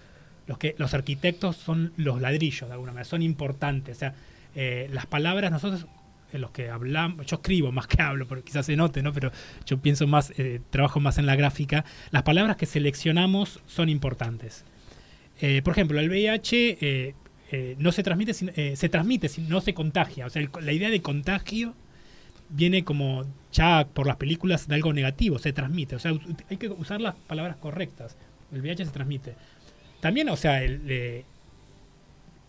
[0.46, 3.96] los que los arquitectos son los ladrillos de alguna manera, son importantes.
[3.96, 4.14] O sea,
[4.54, 5.86] eh, las palabras, nosotros,
[6.32, 9.12] eh, los que hablamos, yo escribo más que hablo, porque quizás se note, ¿no?
[9.12, 9.30] Pero
[9.66, 11.84] yo pienso más, eh, trabajo más en la gráfica.
[12.10, 14.64] Las palabras que seleccionamos son importantes.
[15.40, 17.14] Eh, por ejemplo, el VIH eh,
[17.78, 20.26] no se transmite, sin- se transmite, sin- no se contagia.
[20.26, 21.74] O sea, la idea de contagio
[22.48, 25.96] viene como ya por las películas de algo negativo, se transmite.
[25.96, 26.12] O sea,
[26.48, 28.16] hay que usar las palabras correctas.
[28.52, 29.34] El VIH se transmite.
[30.00, 30.60] También, o sea,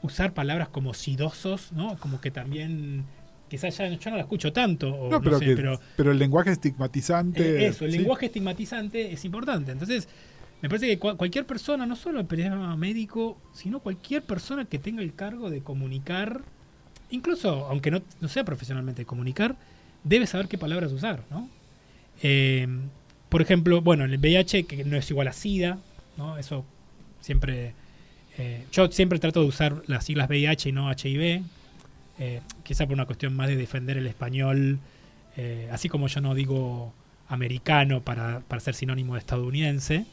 [0.01, 1.97] usar palabras como sidosos, ¿no?
[1.99, 3.05] Como que también,
[3.53, 6.11] quizás ya yo no la escucho tanto, o No, no, pero, sé, que- pero pero
[6.11, 7.63] el lenguaje estigmatizante...
[7.63, 7.97] eh, eso, el ¿sí?
[7.99, 9.71] lenguaje estigmatizante es importante.
[9.71, 10.07] Entonces,
[10.61, 14.79] me parece que cua- cualquier persona, no solo el periodismo médico, sino cualquier persona que
[14.79, 16.41] tenga el cargo de comunicar,
[17.11, 19.55] incluso aunque no, no sea profesionalmente comunicar,
[20.03, 21.47] debe saber qué palabras usar, ¿no?
[22.23, 22.67] Eh,
[23.29, 25.77] por ejemplo, bueno, el VIH que no es igual a SIDA,
[26.17, 26.37] ¿no?
[26.39, 26.65] Eso
[27.21, 27.73] siempre...
[28.39, 31.43] eh, yo siempre trato de usar las siglas VIH y no HIV,
[32.19, 34.79] eh, quizá por una cuestión más de defender el español,
[35.37, 36.93] eh, así como yo no digo
[37.27, 40.05] americano para, para ser sinónimo de estadounidense,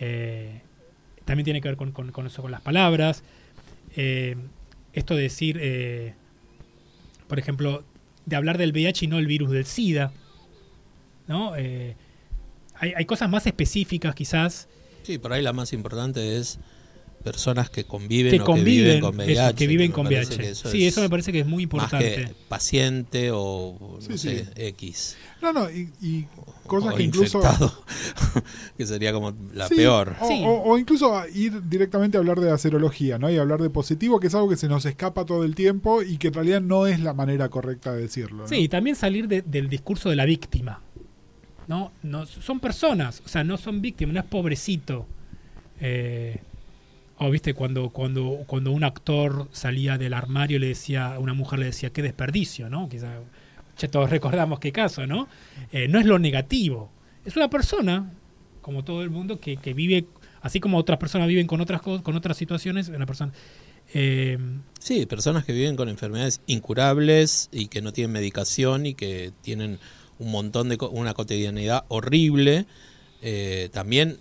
[0.00, 0.60] eh,
[1.24, 3.22] también tiene que ver con, con- eso, con las palabras.
[3.94, 6.14] Esto de decir,
[7.28, 7.84] por ejemplo,
[8.26, 10.12] de hablar del VIH y no el virus del SIDA,
[11.28, 11.52] ¿no?
[11.54, 11.94] Hay,
[12.96, 14.68] hay cosas más específicas quizás
[15.04, 16.58] Sí, por ahí la más importante es
[17.22, 19.54] personas que conviven que o conviven, que viven con eso, VIH.
[19.54, 20.36] que viven con VIH.
[20.36, 22.14] que eso Sí, es eso me parece que es muy Más importante.
[22.14, 24.50] que paciente o, no Sí, sé, sí.
[24.56, 25.16] X.
[25.40, 26.26] No, no, y, y
[26.66, 27.38] cosas o que incluso...
[27.38, 27.84] infectado,
[28.76, 30.14] que sería como la Sí, peor.
[30.20, 30.42] O, Sí.
[30.46, 33.28] o- o incluso ir directamente a hablar de la serología, ¿no?
[33.30, 36.18] Y hablar de positivo, que es algo que se nos escapa todo el tiempo y
[36.18, 38.42] que en realidad no es la manera correcta de decirlo.
[38.42, 38.48] ¿no?
[38.48, 40.80] Sí, y también salir de- del discurso de la víctima.
[41.68, 41.92] ¿no?
[42.02, 45.06] no Son personas, o sea, no son víctimas, no es pobrecito.
[45.80, 46.40] Eh,
[47.30, 51.90] viste, cuando, cuando, cuando un actor salía del armario le decía, una mujer le decía,
[51.90, 52.88] qué desperdicio, ¿no?
[52.88, 53.18] Quizá,
[53.90, 55.28] todos recordamos qué caso, ¿no?
[55.72, 56.90] Eh, no es lo negativo.
[57.24, 58.10] Es una persona,
[58.60, 60.06] como todo el mundo, que, que vive,
[60.40, 63.32] así como otras personas viven con otras cosas, con otras situaciones, una persona.
[63.94, 64.38] eh,
[64.78, 69.78] Sí, personas que viven con enfermedades incurables y que no tienen medicación y que tienen
[70.18, 72.66] un montón de una cotidianidad horrible.
[73.22, 74.18] Eh, también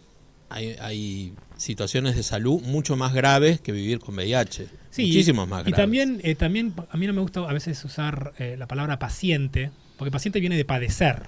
[0.49, 4.67] hay situaciones de salud mucho más graves que vivir con VIH.
[4.89, 5.77] Sí, Muchísimos más Y graves.
[5.77, 9.71] también, eh, también a mí no me gusta a veces usar eh, la palabra paciente,
[9.97, 11.23] porque paciente viene de padecer,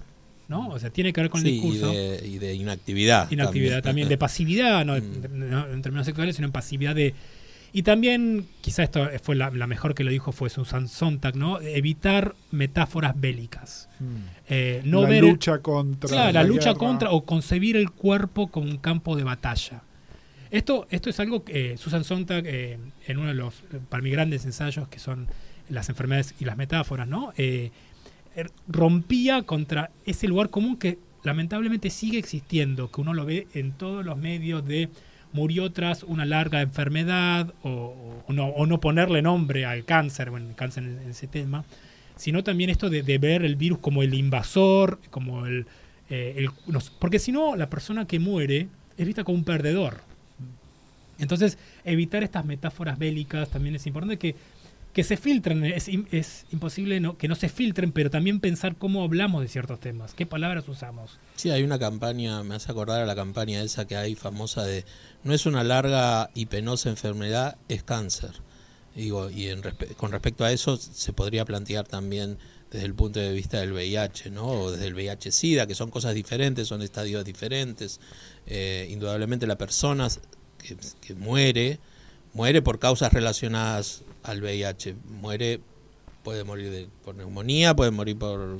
[0.48, 0.70] ¿no?
[0.70, 1.92] O sea, tiene que ver con el y discurso.
[1.92, 3.30] de, y de inactividad.
[3.32, 5.22] Inactividad también, de pasividad, no, Mm.
[5.22, 7.14] de- no en términos sexuales, sino en pasividad de...
[7.76, 11.60] Y también, quizá esto fue la, la mejor que lo dijo fue Susan Sontag, ¿no?
[11.60, 13.90] Evitar metáforas bélicas.
[14.00, 14.06] Mm.
[14.50, 15.24] Eh, no la ver...
[15.24, 16.08] lucha contra.
[16.10, 16.78] Claro, la lucha guerra.
[16.80, 19.82] contra o concebir el cuerpo como un campo de batalla.
[20.54, 24.12] Esto, esto es algo que eh, Susan Sontag, eh, en uno de los, para mí,
[24.12, 25.28] grandes ensayos, que son
[25.68, 27.34] las enfermedades y las metáforas, ¿no?
[27.38, 27.72] Eh,
[28.36, 33.72] er, rompía contra ese lugar común que lamentablemente sigue existiendo, que uno lo ve en
[33.72, 34.90] todos los medios de
[35.32, 40.56] murió tras una larga enfermedad o, no, o no ponerle nombre al cáncer, bueno, el
[40.56, 41.66] cáncer en, ese tema,
[42.16, 45.66] sino también esto de, ver el virus como el invasor, como el...
[47.00, 50.13] porque si no, la persona que muere es vista como un perdedor.
[51.20, 54.36] Entonces, evitar estas metáforas bélicas también es importante que,
[54.94, 55.64] que se filtren.
[55.66, 59.48] Es, im- es imposible no, que no se filtren, pero también pensar cómo hablamos de
[59.48, 61.18] ciertos temas, qué palabras usamos.
[61.36, 64.86] Sí, hay una campaña, me hace acordar a la campaña esa que hay famosa de
[65.24, 68.32] no es una larga y penosa enfermedad, es cáncer.
[68.96, 69.64] Digo, y en
[69.98, 72.38] con respecto a eso se podría plantear también
[72.70, 74.46] desde el punto de vista del VIH, ¿no?
[74.46, 78.00] O desde el VIH-Sida, que son cosas diferentes, son estadios diferentes.
[78.46, 80.08] Eh, indudablemente la persona
[80.68, 81.80] que, que muere,
[82.34, 84.96] muere por causas relacionadas al VIH.
[85.22, 85.60] Muere,
[86.24, 88.58] puede morir de, por neumonía, puede morir por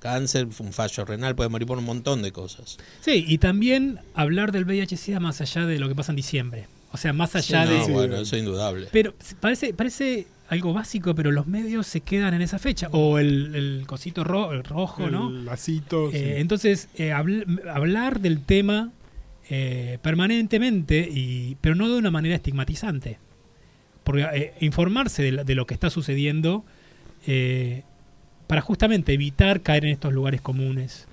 [0.00, 2.76] cáncer, un fallo renal, puede morir por un montón de cosas.
[3.00, 6.66] Sí, y también hablar del VIH-Sida más allá de lo que pasa en diciembre.
[6.92, 7.92] O sea, más allá Sí, no, de...
[7.92, 8.88] bueno, eso es indudable.
[8.92, 12.88] Pero parece, parece algo básico, pero los medios se quedan en esa fecha.
[12.92, 15.28] O el, el cosito ro- el rojo, ¿no?
[15.28, 16.10] El lacito.
[16.12, 16.16] sí.
[16.18, 18.92] Eh, entonces, eh, habl- hablar del tema
[19.48, 23.18] eh, permanentemente, y, pero no de una manera estigmatizante.
[24.02, 26.64] Porque eh, informarse de, lo que está sucediendo
[27.26, 27.82] eh,
[28.46, 31.08] para justamente evitar caer en estos lugares comunes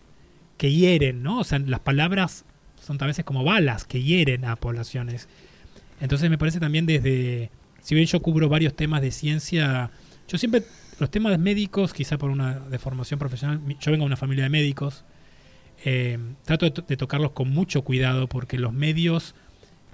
[0.58, 1.40] que hieren, ¿no?
[1.40, 2.46] O sea, las palabras
[2.82, 5.28] son a veces como balas que hieren a poblaciones.
[6.02, 7.50] Entonces me parece también desde,
[7.82, 9.92] si bien yo cubro varios temas de ciencia,
[10.28, 10.64] yo siempre,
[11.00, 15.06] los temas médicos, quizá por una deformación profesional, yo vengo de una familia de médicos,
[15.86, 19.36] eh, trato de, to- de tocarlos con mucho cuidado porque los medios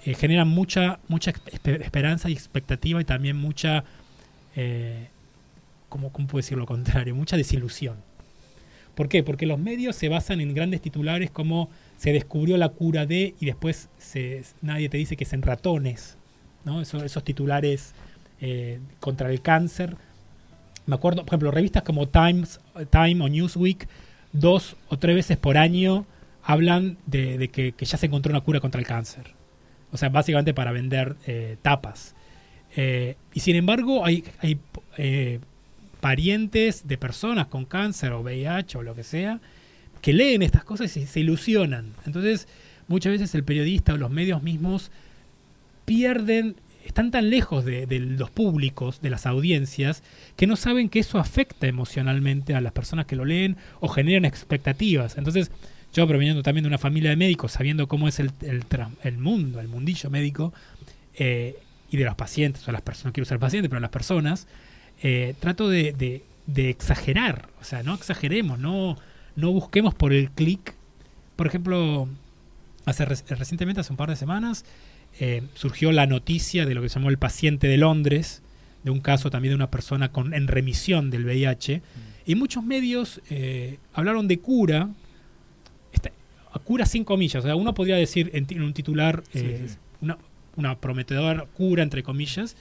[0.06, 3.84] eh, generan mucha, mucha espe- esperanza y expectativa y también mucha,
[4.56, 5.08] eh,
[5.90, 7.16] ¿cómo, ¿cómo puedo decir lo contrario?
[7.16, 7.98] Mucha desilusión.
[8.96, 9.24] ¿Por qué?
[9.24, 13.46] Porque los medios se basan en grandes titulares como se descubrió la cura de y
[13.46, 16.18] después se, nadie te dice que es en ratones,
[16.66, 16.82] ¿no?
[16.82, 17.94] Eso- esos titulares
[18.42, 19.96] eh, contra el cáncer.
[20.86, 23.88] Me acuerdo, por ejemplo, revistas como Times, Time o Newsweek,
[24.32, 26.06] dos o tres veces por año
[26.44, 29.34] hablan de, que, ya se encontró una cura contra el cáncer.
[29.92, 32.16] O sea, básicamente para vender eh, tapas.
[32.76, 34.60] Eh, y sin embargo, hay, hay
[34.98, 35.40] eh,
[36.00, 39.40] parientes de personas con cáncer o VIH o lo que sea
[40.02, 41.94] que leen estas cosas y se ilusionan.
[42.06, 42.48] Entonces,
[42.88, 44.92] muchas veces el periodista o los medios mismos
[45.86, 46.56] pierden,
[46.90, 50.04] están tan lejos de, los públicos, de las audiencias,
[50.36, 54.26] que no saben que eso afecta emocionalmente a las personas que lo leen o generan
[54.26, 55.18] expectativas.
[55.18, 55.52] Entonces,
[55.94, 58.32] yo proveniendo también de una familia de médicos, sabiendo cómo es el,
[59.18, 60.54] mundo, el mundillo médico,
[61.16, 61.58] eh,
[61.92, 64.48] y de los pacientes, o las personas, no quiero ser paciente, pero las personas,
[65.02, 66.24] eh, trato de,
[66.56, 68.98] exagerar, o sea, no exageremos, no,
[69.36, 70.74] no busquemos por el clic.
[71.36, 72.08] Por ejemplo,
[72.86, 74.66] hace rec- recientemente, hace un par de semanas,
[75.20, 78.42] eh, surgió la noticia de lo que se llamó el paciente de Londres,
[78.84, 81.82] de un caso también de una persona con, en remisión del VIH,
[82.26, 84.90] y muchos medios eh, hablaron de cura,
[85.92, 86.12] esta-
[86.54, 89.76] a cura sin comillas, o sea, uno podría decir en, un titular Sí, eh, sí.
[90.02, 90.18] Una,
[90.56, 92.56] una prometedora cura, entre comillas,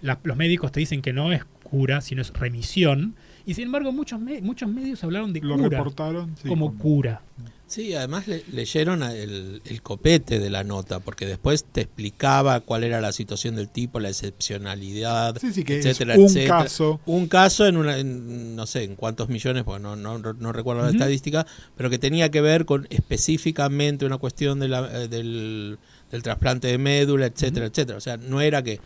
[0.00, 3.14] la- los médicos te dicen que no es cura, sino es remisión,
[3.46, 6.36] y sin embargo muchos, me- muchos medios hablaron de Lo cura reportaron.
[6.42, 7.22] sí, como cura.
[7.66, 12.84] Sí, además le- leyeron el, el copete de la nota, porque después te explicaba cuál
[12.84, 16.58] era la situación del tipo, la excepcionalidad, Sí, sí, que etcétera, es un etcétera.
[16.64, 17.00] caso.
[17.06, 20.82] Un caso en una, en, no sé, en cuántos millones, porque no, no, no recuerdo
[20.82, 25.78] la estadística, pero que tenía que ver con específicamente una cuestión de la- eh, del,
[26.10, 27.96] del trasplante de médula, etcétera, etcétera.
[27.96, 28.80] O sea, no era que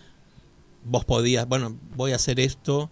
[0.85, 2.89] vos podías, bueno, voy a hacer esto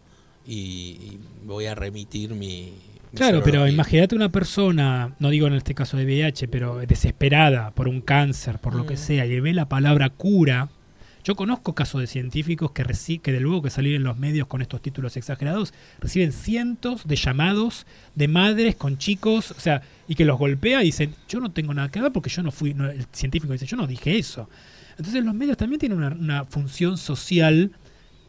[0.46, 2.72] y, voy a remitir mi...
[3.12, 7.70] mi Claro, pero imagínate una persona, no digo en este caso de VIH, pero desesperada
[7.72, 8.98] por un cáncer, por lo que Mm.
[8.98, 10.68] sea, y ve la palabra cura.
[11.22, 14.46] Yo conozco casos de científicos que, reci- que de luego que salir en los medios
[14.46, 20.16] con estos títulos exagerados, reciben cientos de llamados de madres con chicos, o sea, y
[20.16, 22.74] que los golpea y dicen, yo no tengo nada que ver porque yo no fui,
[22.74, 24.50] no, el científico dice, yo no dije eso.
[24.98, 27.70] Entonces los medios también tienen una, una función social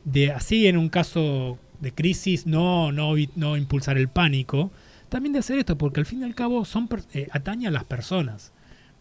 [0.06, 4.72] de, así en un caso de crisis, no, no, no impulsar el pánico,
[5.08, 7.86] también de hacer esto, porque al fin y al cabo son eh, atañe a las
[7.86, 8.52] personas.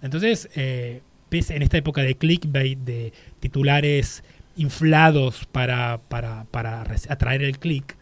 [0.03, 4.23] Entonces, eh, en esta época de clickbait, de titulares
[4.57, 7.97] inflados para, para, para atraer el click,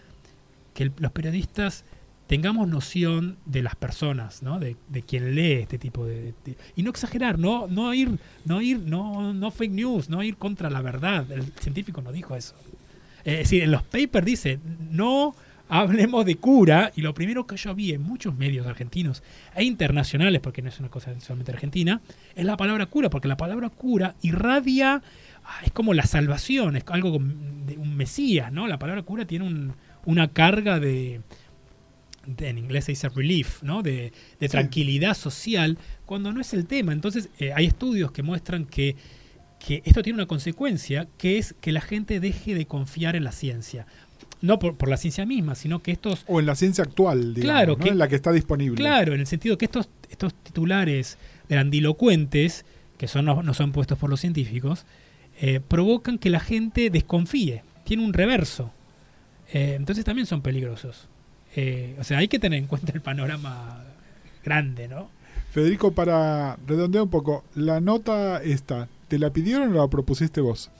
[0.74, 1.84] que los periodistas
[2.26, 4.58] tengamos noción de las personas, ¿no?
[4.58, 8.60] De, de quien lee este tipo de, de- y no exagerar, no, no ir, no
[8.60, 11.30] ir, no, no fake news, no ir contra la verdad.
[11.30, 12.54] El científico no dijo eso.
[13.24, 14.58] Eh, Es decir, en los papers dice
[14.90, 15.34] no
[15.68, 16.92] hablemos de cura.
[16.96, 19.22] Y lo primero que yo vi en muchos medios argentinos
[19.54, 22.00] e internacionales, porque no es una cosa solamente argentina,
[22.34, 25.02] es la palabra cura, porque la palabra cura irradia,
[25.44, 28.66] ah, es como la salvación, es algo de un mesías, ¿no?
[28.66, 29.72] La palabra cura tiene un-
[30.04, 31.20] una carga de,
[32.26, 33.82] de- en inglés se dice relief, ¿no?
[33.82, 36.92] De, de tranquilidad social, cuando no es el tema.
[36.92, 38.94] Entonces, eh, hay estudios que muestran que,
[39.64, 43.32] que esto tiene una consecuencia, que es que la gente deje de confiar en la
[43.32, 43.86] ciencia.
[44.40, 47.42] No por, por la ciencia misma, sino que estos O en la ciencia actual, digamos,
[47.44, 47.84] Claro, ¿no?
[47.84, 48.76] que- en la que está disponible.
[48.76, 51.16] Claro, en el sentido que estos, estos titulares
[51.76, 52.64] grandilocuentes,
[52.98, 54.84] que son, no, no son puestos por los científicos,
[55.40, 57.62] eh, provocan que la gente desconfíe.
[57.84, 58.72] Tiene un reverso.
[59.52, 61.08] Eh, entonces también son peligrosos.
[61.56, 63.84] Eh, o sea, hay que tener en cuenta el panorama
[64.44, 65.10] grande, ¿no?
[65.50, 70.70] Federico, para redondear un poco, la nota esta, ¿te la pidieron o la propusiste vos?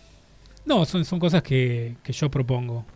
[0.65, 2.87] No, son, son cosas que, que yo propongo.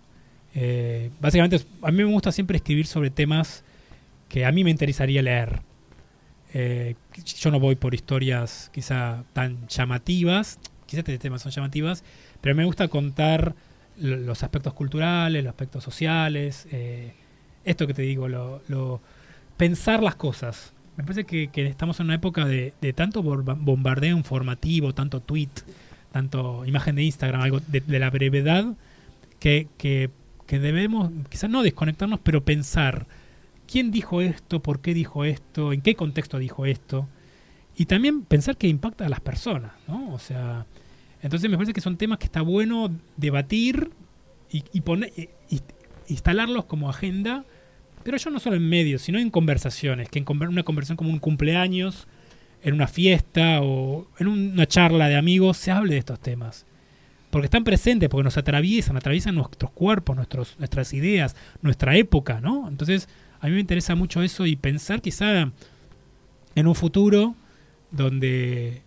[0.54, 3.62] Eh, básicamente, a mí me gusta siempre escribir sobre temas
[4.30, 5.60] que a mí me interesaría leer.
[6.54, 6.94] Eh,
[7.38, 12.02] yo no voy por historias quizá tan llamativas, quizás este temas son llamativas,
[12.40, 13.54] pero me gusta contar
[13.98, 17.12] lo- los aspectos culturales, los aspectos sociales, eh,
[17.66, 19.02] esto que te digo, lo-
[19.58, 20.72] pensar las cosas.
[20.96, 25.50] Me parece que, estamos en una época de, tanto bombardeo informativo, tanto tweet,
[26.10, 28.74] tanto imagen de Instagram, algo de, la brevedad,
[29.38, 30.10] que, que,
[30.48, 33.06] debemos quizás no desconectarnos, pero pensar
[33.70, 37.08] quién dijo esto, por qué dijo esto, en qué contexto dijo esto,
[37.76, 40.14] y también pensar que impacta a las personas, ¿no?
[40.14, 40.64] O sea,
[41.20, 43.90] entonces me parece que son temas que está bueno debatir
[44.50, 45.60] y, poner, y-
[46.08, 47.44] instalarlos como agenda,
[48.06, 51.18] pero yo no solo en medios, sino en conversaciones, que en una conversación como un
[51.18, 52.06] cumpleaños,
[52.62, 56.64] en una fiesta o en un- una charla de amigos se hable de estos temas.
[57.30, 62.68] Porque están presentes, porque nos atraviesan, atraviesan nuestros cuerpos, nuestros, nuestras ideas, nuestra época, ¿no?
[62.68, 63.08] Entonces,
[63.40, 65.50] a mí me interesa mucho eso y pensar quizá
[66.54, 67.34] en un futuro
[67.90, 68.82] donde,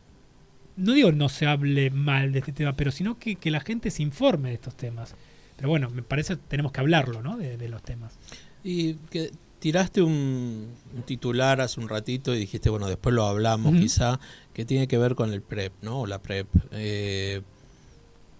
[0.77, 3.91] no digo no se hable mal de este tema, pero sino que, que la gente
[3.91, 5.15] se informe de estos temas.
[5.57, 7.37] Pero bueno, me parece tenemos que hablarlo, ¿no?
[7.37, 8.17] De, de los temas.
[8.63, 13.75] Y que tiraste un, un titular hace un ratito y dijiste, bueno, después lo hablamos
[13.75, 14.19] quizá,
[14.53, 16.01] que tiene que ver con el PrEP, ¿no?
[16.01, 16.47] O la PrEP.
[16.71, 17.41] Eh,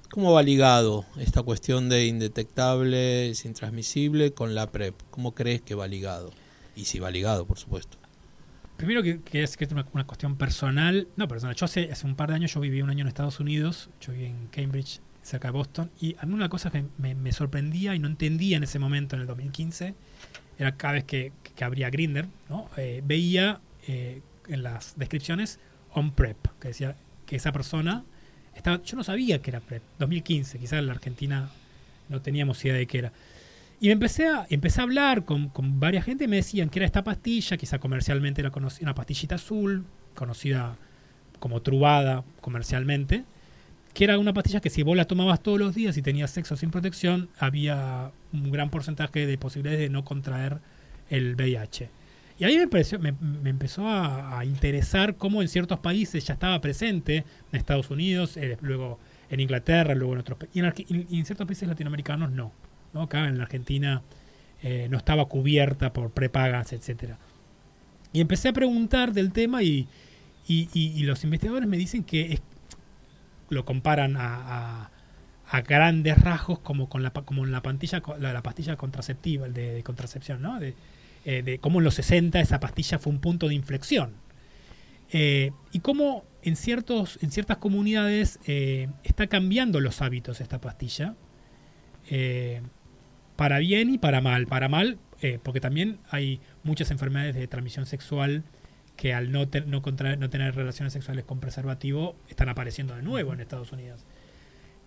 [0.09, 4.95] ¿Cómo va ligado esta cuestión de indetectable, es intransmisible con la PrEP?
[5.11, 6.32] ¿Cómo crees que va ligado?
[6.76, 7.97] Y si va ligado, por supuesto.
[8.78, 11.55] Primero que, que es, que es una, una cuestión personal, no personal.
[11.55, 14.13] Yo hace, hace un par de años, yo viví un año en Estados Unidos, yo
[14.13, 17.93] viví en Cambridge, cerca de Boston, y a mí una cosa que me, me sorprendía
[17.93, 19.95] y no entendía en ese momento, en el 2015,
[20.60, 22.70] era cada vez que, que abría Grinder, ¿no?
[22.78, 25.57] Eh, veía eh, en las descripciones
[25.93, 26.95] on prep, que decía
[27.26, 28.03] que esa persona
[28.55, 31.49] estaba, yo no sabía que era prep, 2015, quizás en la Argentina
[32.10, 33.14] no teníamos idea de qué era.
[33.80, 36.80] Y me empecé a, empecé a hablar con, con varias gente y me decían que
[36.80, 40.76] era esta pastilla, quizá comercialmente era conocida, una pastillita azul, conocida
[41.39, 43.24] como trubada comercialmente,
[43.93, 46.55] que era una pastilla que si vos la tomabas todos los días y tenías sexo
[46.55, 50.59] sin protección, había un gran porcentaje de posibilidades de no contraer
[51.09, 51.89] el VIH.
[52.37, 52.57] Y ahí
[52.99, 58.37] me, me, empezó a, interesar cómo en ciertos países ya estaba presente, en Estados Unidos,
[58.37, 58.97] eh, luego
[59.29, 62.53] en Inglaterra, luego en otros y y en ciertos países latinoamericanos no.
[62.93, 63.01] ¿no?
[63.01, 64.01] Acá en la Argentina
[64.63, 67.17] eh, no estaba cubierta por prepagas, etcétera.
[68.13, 69.87] Y empecé a preguntar del tema y-
[70.47, 72.41] y- y los investigadores me dicen que es-
[73.50, 74.91] lo comparan a,
[75.68, 79.82] grandes rasgos como con la como en la pastilla la, la pastilla contraceptiva el de,
[79.84, 80.76] contracepción no de,
[81.26, 84.14] eh, de cómo en los 60 esa pastilla fue un punto de inflexión.
[85.12, 91.16] Eh, y cómo en ciertos en ciertas comunidades eh, está cambiando los hábitos esta pastilla
[93.36, 94.47] para bien y para mal.
[94.47, 94.97] Para mal
[95.43, 98.43] porque también hay muchas enfermedades de transmisión sexual
[99.00, 103.02] que al no, te- no, contraer- no tener relaciones sexuales con preservativo están apareciendo de
[103.02, 104.04] nuevo en Estados Unidos.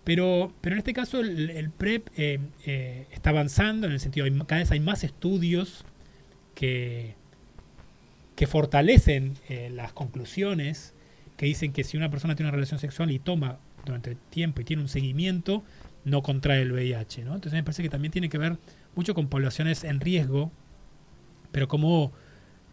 [0.03, 4.25] Pero, pero en este caso el, el PrEP eh, eh, está avanzando en el sentido,
[4.27, 5.83] hay, cada vez hay más estudios
[6.53, 7.15] que,
[8.35, 10.93] que fortalecen eh, las conclusiones,
[11.35, 14.63] que dicen que si una persona tiene una relación sexual y toma durante tiempo y
[14.63, 15.63] tiene un seguimiento,
[16.05, 17.23] no contrae el VIH.
[17.23, 17.33] ¿no?
[17.33, 18.57] Entonces me parece que también tiene que ver
[18.95, 20.51] mucho con poblaciones en riesgo,
[21.51, 22.11] pero como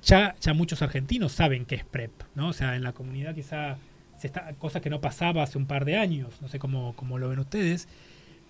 [0.03, 2.49] ya, ya muchos argentinos saben que es PrEP, ¿no?
[2.49, 3.79] O sea, en la comunidad quizá
[4.19, 7.19] se está, cosas que no pasaba hace un par de años, no sé cómo, cómo
[7.19, 7.89] lo ven ustedes,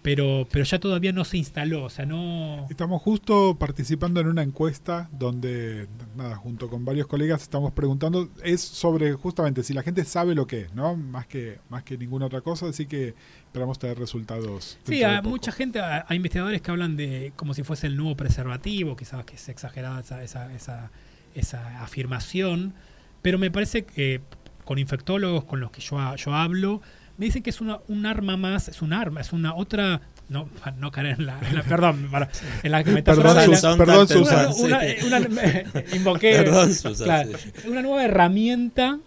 [0.03, 2.67] pero, pero ya todavía no se instaló, o sea, no...
[2.71, 8.63] Estamos justo participando en una encuesta donde, nada, junto con varios colegas estamos preguntando, es
[8.63, 10.97] sobre justamente si la gente sabe lo que es, ¿no?
[10.97, 14.79] Más que, más que ninguna otra cosa, así que esperamos tener resultados.
[14.85, 15.29] Sí, poco.
[15.29, 19.35] mucha gente, hay investigadores que hablan de como si fuese el nuevo preservativo, quizás que
[19.35, 20.91] es exagerada esa, esa, esa,
[21.35, 22.75] esa afirmación,
[23.23, 24.21] pero me parece que
[24.65, 26.81] con infectólogos con los que yo, yo hablo,
[27.19, 30.01] me dicen que es una, un arma más, es un arma, es una otra...
[30.29, 32.31] No, no caer en la, en la- perdón, para-
[32.63, 34.47] en la metáfora Perdón, Susan, perdón, Susan.
[34.61, 34.79] una,
[35.19, 37.51] una- invoqué Perdón, Susan, claro, sí.
[37.69, 38.99] una nueva herramienta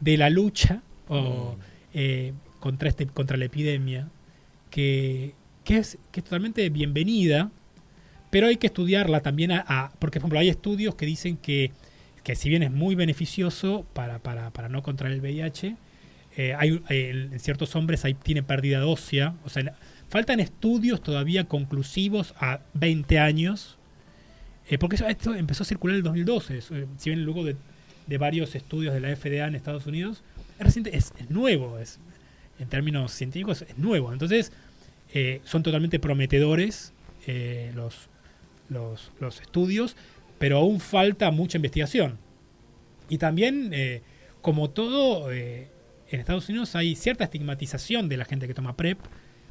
[0.00, 1.56] de la lucha o,
[1.94, 4.08] eh, contra este contra la epidemia
[4.70, 7.50] que, que es que es totalmente bienvenida
[8.34, 11.70] pero hay que estudiarla también a, porque por ejemplo hay estudios que dicen que,
[12.24, 15.76] que si bien es muy beneficioso para, para, para no contraer el VIH
[16.36, 19.76] eh, hay, en ciertos hombres hay, tiene pérdida ósea o sea
[20.08, 23.78] faltan estudios todavía conclusivos a 20 años
[24.68, 26.58] eh, porque eso- esto empezó a circular en el 2012.
[26.58, 27.54] es, eh, si bien luego de,
[28.08, 30.24] de varios estudios de la FDA en Estados Unidos,
[30.58, 32.00] es reciente, es, es nuevo, es,
[32.58, 34.12] en términos científicos es nuevo.
[34.12, 34.50] Entonces,
[35.12, 36.92] eh, son totalmente prometedores
[37.28, 38.08] eh, los,
[38.68, 39.96] los, los estudios,
[40.38, 42.18] pero aún falta mucha investigación.
[43.08, 44.02] Y también, eh,
[44.42, 45.68] como todo, eh,
[46.10, 48.98] en Estados Unidos hay cierta estigmatización de la gente que toma PrEP.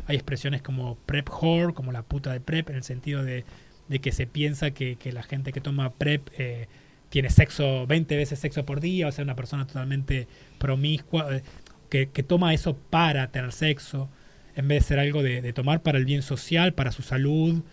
[0.08, 3.46] Hay expresiones como PrEP whore, como la puta de PrEP, en el sentido de,
[3.88, 6.68] de que se piensa que, que la gente que toma PrEP eh,
[7.10, 11.42] tiene sexo, 20 veces sexo por día, o sea, una persona totalmente promiscua,
[11.90, 14.10] que, que toma eso para tener sexo,
[14.56, 17.64] en vez de ser algo de tomar para el bien social, para su salud,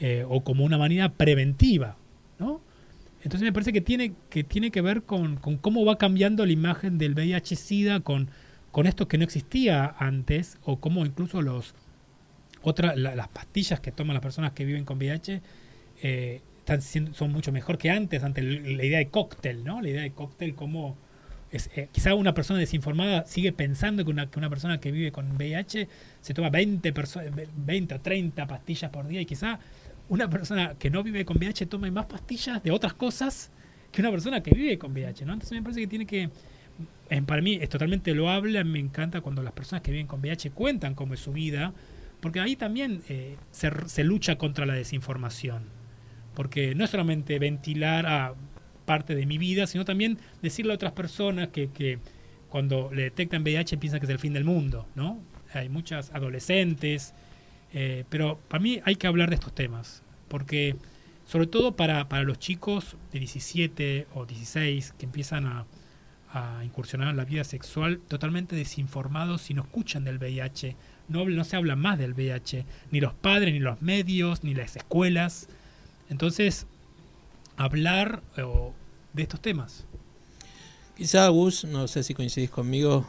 [0.00, 1.96] eh, o como una manera preventiva,
[2.38, 2.60] ¿no?
[3.22, 6.96] Entonces me parece que tiene que, tiene que ver con, cómo va cambiando la imagen
[6.98, 8.28] del VIH-Sida con,
[8.70, 11.74] con esto que no existía antes, o cómo incluso los
[12.62, 15.40] otra, la- las pastillas que toman las personas que viven con VIH
[16.02, 19.80] eh, están siendo- son mucho mejor que antes, ante la idea de cóctel, ¿no?
[19.80, 20.96] La idea de cóctel como...
[21.52, 25.88] Es, eh, quizá una persona desinformada sigue pensando que una, persona que vive con VIH
[26.20, 27.22] se toma 20, perso-
[27.56, 29.60] 20 o 30 pastillas por día y quizá
[30.08, 33.50] una persona que no vive con VIH tome más pastillas de otras cosas
[33.92, 35.32] que una persona que vive con VIH, ¿no?
[35.32, 36.30] Entonces me parece que tiene que...
[37.10, 40.50] eh, para mí es totalmente loable, me encanta cuando las personas que viven con VIH
[40.50, 41.72] cuentan cómo es su vida,
[42.20, 45.64] porque ahí también eh, se, se lucha contra la desinformación.
[46.34, 48.34] Porque no es solamente ventilar a
[48.84, 51.98] parte de mi vida, sino también decirle a otras personas que, que
[52.50, 55.18] cuando le detectan VIH piensan que es el fin del mundo, ¿no?
[55.54, 57.14] Hay muchas adolescentes,
[57.78, 60.76] eh, pero para mí hay que hablar de estos temas, porque
[61.26, 65.66] sobre todo para, para los chicos de 17 o 16 que empiezan a,
[66.32, 70.74] a incursionar en la vida sexual totalmente desinformados y no escuchan del VIH,
[71.08, 74.74] no, no se habla más del VIH, ni los padres, ni los medios, ni las
[74.76, 75.46] escuelas.
[76.08, 76.66] Entonces,
[77.58, 78.44] hablar eh,
[79.12, 79.84] de estos temas.
[80.96, 83.06] Quizá Gus, no sé si coincidís conmigo,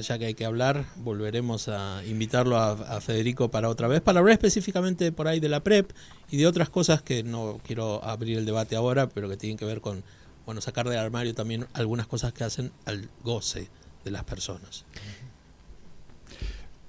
[0.00, 4.20] ya que hay que hablar, volveremos a invitarlo a, a Federico para otra vez, para
[4.20, 5.90] hablar específicamente por ahí de la PrEP
[6.30, 9.64] y de otras cosas que no quiero abrir el debate ahora, pero que tienen que
[9.64, 10.02] ver con,
[10.46, 13.68] bueno, sacar del armario también algunas cosas que hacen al goce
[14.04, 14.84] de las personas.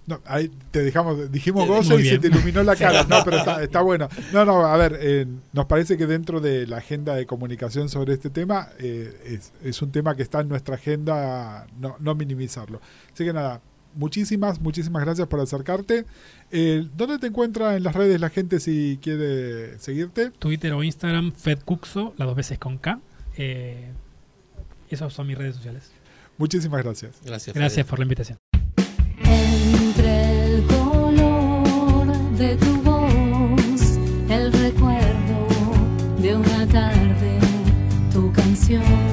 [0.07, 3.03] No, ahí te dejamos, dijimos gozo y se te iluminó la cara.
[3.03, 4.07] No, pero está, está bueno.
[4.31, 8.13] No, no, a ver, eh, nos parece que dentro de la agenda de comunicación sobre
[8.13, 12.81] este tema eh, es, es un tema que está en nuestra agenda, no, no minimizarlo.
[13.13, 13.61] Así que nada,
[13.95, 16.05] muchísimas, muchísimas gracias por acercarte.
[16.51, 20.31] Eh, ¿Dónde te encuentra en las redes la gente si quiere seguirte?
[20.31, 22.99] Twitter o Instagram, FedCuxo, las dos veces con K.
[23.37, 23.91] Eh,
[24.89, 25.91] esas son mis redes sociales.
[26.37, 27.15] Muchísimas gracias.
[27.23, 27.55] Gracias.
[27.55, 27.89] Gracias Fede.
[27.89, 28.37] por la invitación.
[29.95, 33.97] Entre el color de tu voz,
[34.29, 35.47] el recuerdo
[36.21, 37.39] de una tarde,
[38.11, 39.04] tu canción.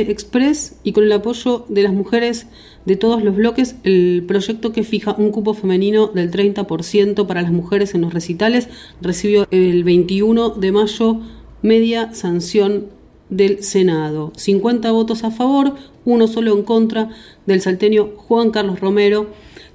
[0.00, 2.46] Express y con el apoyo de las mujeres
[2.84, 7.52] de todos los bloques, el proyecto que fija un cupo femenino del 30% para las
[7.52, 8.68] mujeres en los recitales
[9.00, 11.20] recibió el 21 de mayo
[11.62, 12.86] media sanción
[13.28, 14.32] del Senado.
[14.36, 15.74] 50 votos a favor,
[16.04, 17.10] uno solo en contra
[17.46, 19.28] del salteño Juan Carlos Romero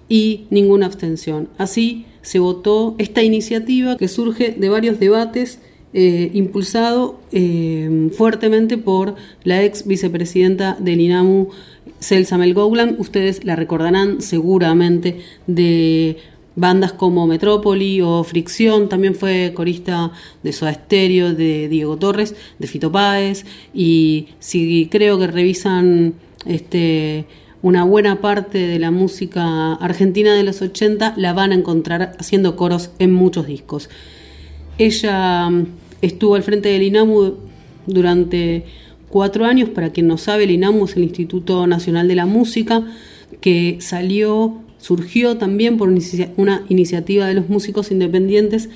[0.10, 1.50] y ninguna abstención.
[1.58, 5.60] Así se votó esta iniciativa que surge de varios debates
[6.00, 11.50] eh, impulsado eh, fuertemente por la ex vicepresidenta del INAMU,
[12.00, 12.98] Celsa Melgoulan.
[13.00, 16.18] Ustedes la recordarán seguramente de
[16.56, 20.12] bandas como Metrópoli o Fricción, también fue corista
[20.44, 26.14] de Soda Stereo, de Diego Torres, de Fito Páez, y si creo que revisan
[26.46, 27.26] este
[27.64, 32.56] una buena parte de la música argentina de los 80 la van a encontrar haciendo
[32.56, 33.90] coros en muchos discos.
[34.78, 35.50] Ella
[36.02, 37.36] estuvo al frente del INAMU
[37.86, 38.66] durante
[39.10, 39.70] cuatro años.
[39.70, 42.86] Para quien no sabe, el INAMU es el Instituto Nacional de la Música,
[43.42, 45.90] que salió, surgió también por
[46.38, 48.70] una iniciativa de los músicos independientes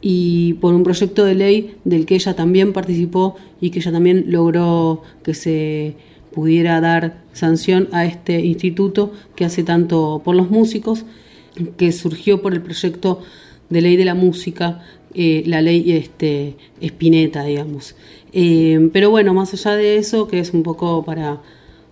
[0.00, 4.24] y por un proyecto de ley del que ella también participó y que ella también
[4.28, 5.96] logró que se
[6.32, 11.04] pudiera dar sanción a este instituto que hace tanto por los músicos,
[11.76, 13.20] que surgió por el proyecto
[13.68, 14.80] de ley de la música
[15.14, 17.94] eh, la ley este, Espineta, digamos.
[18.32, 21.40] Eh, pero bueno, más allá de eso, que es un poco para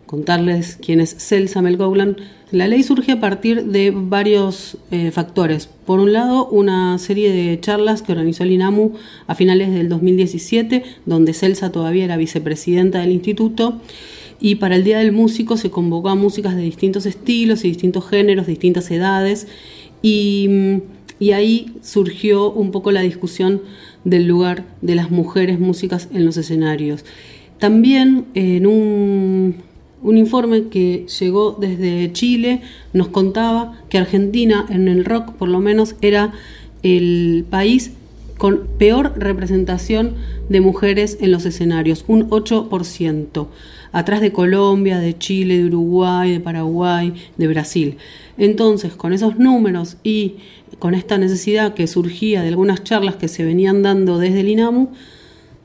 [0.07, 2.17] contarles quién es Celsa Melgoulan,
[2.51, 5.67] la ley surge a partir de varios eh, factores.
[5.67, 8.95] Por un lado, una serie de charlas que organizó el INAMU
[9.27, 13.81] a finales del 2017, donde Celsa todavía era vicepresidenta del instituto.
[14.41, 18.09] Y para el Día del Músico se convocó a músicas de distintos estilos y distintos
[18.09, 19.47] géneros, distintas edades.
[20.01, 20.81] Y mm,
[21.19, 23.63] y ahí surgió un poco la discusión
[24.05, 27.05] del lugar de las mujeres músicas en los escenarios.
[27.59, 29.57] También en un,
[30.03, 32.63] informe que llegó desde Chile
[32.93, 36.33] nos contaba que Argentina en el rock por lo menos era
[36.85, 37.93] el país
[38.37, 40.15] con peor representación
[40.49, 43.49] de mujeres en los escenarios, un 8%,
[43.91, 47.97] atrás de Colombia, de Chile, de Uruguay, de Paraguay, de Brasil.
[48.39, 50.37] Entonces, con esos números y
[50.79, 54.89] con esta necesidad que surgía de algunas charlas que se venían dando desde el INAMU,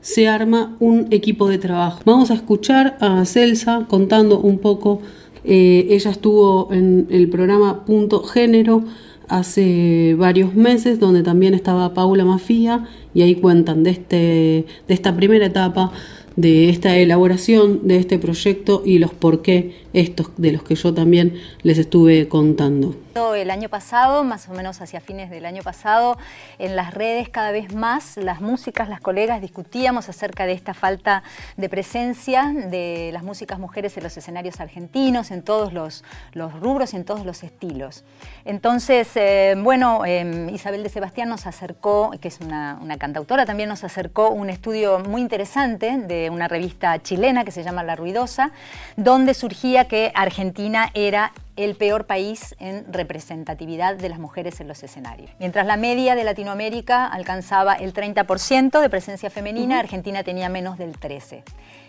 [0.00, 2.00] se arma un equipo de trabajo.
[2.04, 5.00] Vamos a escuchar a Celsa contando un poco,
[5.44, 8.84] eh, ella estuvo en el programa Punto Género
[9.28, 14.16] hace varios meses, donde también estaba Paula Mafía, y ahí cuentan de, este,
[14.86, 15.92] de esta primera etapa
[16.36, 20.92] de esta elaboración de este proyecto y los por qué estos de los que yo
[20.92, 22.94] también les estuve contando.
[23.14, 26.18] El año pasado, más o menos hacia fines del año pasado,
[26.58, 31.22] en las redes cada vez más las músicas, las colegas discutíamos acerca de esta falta
[31.56, 36.02] de presencia de las músicas mujeres en los escenarios argentinos, en todos los,
[36.60, 38.02] rubros y en todos los estilos.
[38.44, 43.68] Entonces, eh, bueno, em, Isabel de Sebastián nos acercó, que es una, una cantautora, también
[43.68, 48.50] nos acercó un estudio muy interesante de una revista chilena que se llama La Ruidosa,
[48.96, 54.82] donde surgía que Argentina era el peor país en representatividad de las mujeres en los
[54.82, 55.30] escenarios.
[55.38, 60.98] Mientras la media de Latinoamérica alcanzaba el 30% de presencia femenina, Argentina tenía menos del
[60.98, 61.44] 13%.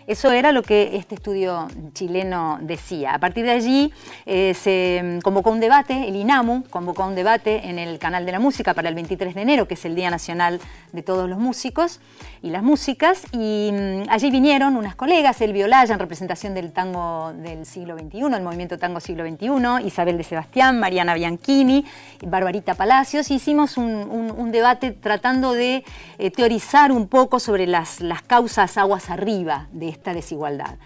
[0.06, 3.14] Eso era lo que este estudio chileno decía.
[3.14, 3.92] A partir de allí
[4.24, 8.38] eh, se convocó un debate, el INAMU convocó un debate en el canal de la
[8.38, 10.60] música para el 23 de enero, que es el Día Nacional
[10.92, 11.98] de todos los músicos
[12.40, 17.32] y las músicas, y mm, allí vinieron unas colegas, El Violaya en representación del tango
[17.34, 21.84] del siglo XXI, el movimiento tango siglo XXI, Isabel de Sebastián, Mariana Bianchini,
[22.24, 24.06] Barbarita Palacios, hicimos un,
[24.52, 25.82] debate tratando de
[26.18, 30.76] eh, teorizar un poco sobre las, las causas aguas arriba de esta desigualdad.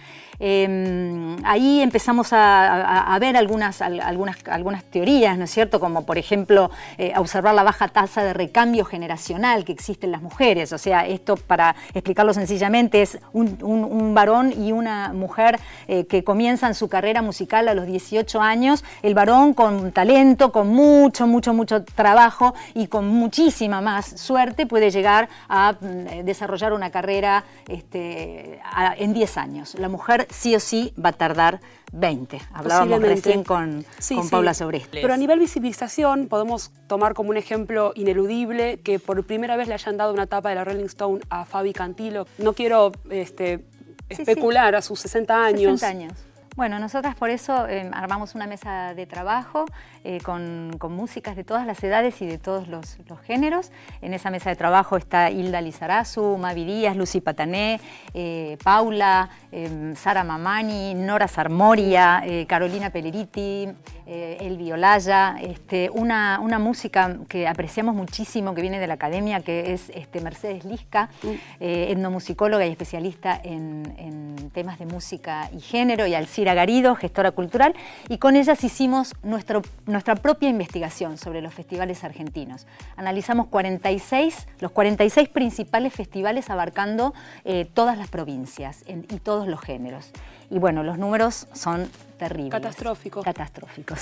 [0.42, 5.78] Em, ahí empezamos a, ver algunas, algunas, algunas teorías, ¿no es cierto?
[5.78, 10.22] Como por ejemplo eh, observar la baja tasa de recambio generacional que existe en las
[10.22, 10.72] mujeres.
[10.72, 16.74] O sea, esto para explicarlo sencillamente es un, varón y una mujer eh, que comienzan
[16.74, 21.84] su carrera musical a los 18 años, el varón con talento, con mucho, mucho, mucho
[21.84, 28.60] trabajo y con muchísima más suerte puede llegar a mm, desarrollar una carrera este,
[29.00, 29.74] en 10 años.
[29.76, 31.60] La mujer sí o sí va a tardar
[31.92, 32.40] 20.
[32.52, 33.84] Hablábamos recién con,
[34.30, 34.90] Paula sobre esto.
[34.92, 39.74] Pero a nivel visibilización podemos tomar como un ejemplo ineludible que por primera vez le
[39.74, 42.26] hayan dado una tapa de la Rolling Stone a Fabi Cantilo.
[42.38, 43.64] No quiero este,
[44.08, 45.80] especular a sus 60 años.
[45.80, 46.12] 60 años
[46.54, 49.64] Bueno, nosotras por eso eh, armamos una mesa de trabajo
[50.02, 53.70] eh, con, músicas de todas las edades y de todos los, géneros.
[54.00, 57.80] En esa mesa de trabajo está Hilda Lizarazu, Mavi Díaz, Lucy Patané,
[58.14, 59.28] eh, Paula,
[59.96, 63.68] Sara Mamani, Nora Sarmoria, Carolina Peleriti,
[64.06, 69.72] Elvi Olaya, este, una, una, música que apreciamos muchísimo que viene de la academia, que
[69.72, 71.28] es este, Mercedes Lisca, mm.
[71.60, 77.74] etnomusicóloga y especialista en, en temas de música y género, y Alcira Garido, gestora cultural,
[78.08, 82.66] y con ellas hicimos nuestro, nuestra propia investigación sobre los festivales argentinos.
[82.96, 87.14] Analizamos 46, los 46 principales festivales abarcando
[87.44, 90.10] eh, todas las provincias y todos los géneros.
[90.50, 92.52] Y bueno, los números son terribles.
[92.52, 93.24] Catastróficos.
[93.24, 94.00] Catastróficos.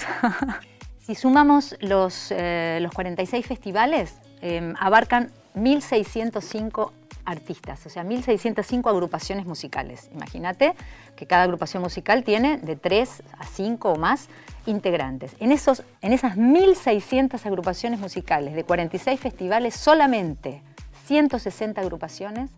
[0.98, 6.92] si sumamos los, eh, los 46 festivales, eh, abarcan 1.605
[7.28, 10.08] artistas, o sea, 1.605 agrupaciones musicales.
[10.14, 10.74] Imagínate
[11.14, 14.28] que cada agrupación musical tiene de 3 a 5 o más
[14.64, 15.36] integrantes.
[15.38, 20.62] En, esos, en esas 1.600 agrupaciones musicales de 46 festivales, solamente
[21.06, 22.50] 160 agrupaciones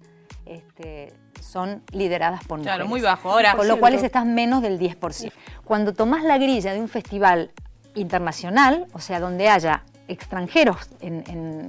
[0.46, 2.76] este, son lideradas por mujeres.
[2.76, 3.32] Claro, muy bajo.
[3.32, 5.32] Ahora, con lo cual estás menos del 10%.
[5.64, 7.50] Cuando tomás la grilla de un festival
[7.96, 10.88] internacional, o sea, donde haya extranjeros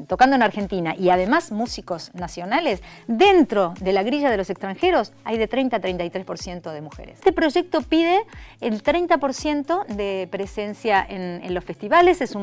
[0.08, 5.38] tocando en Argentina y además músicos nacionales, dentro de la grilla de los extranjeros hay
[5.38, 7.16] de 30 a 33% de mujeres.
[7.20, 8.22] Este proyecto pide
[8.60, 12.36] el 30% de presencia en, los festivales, es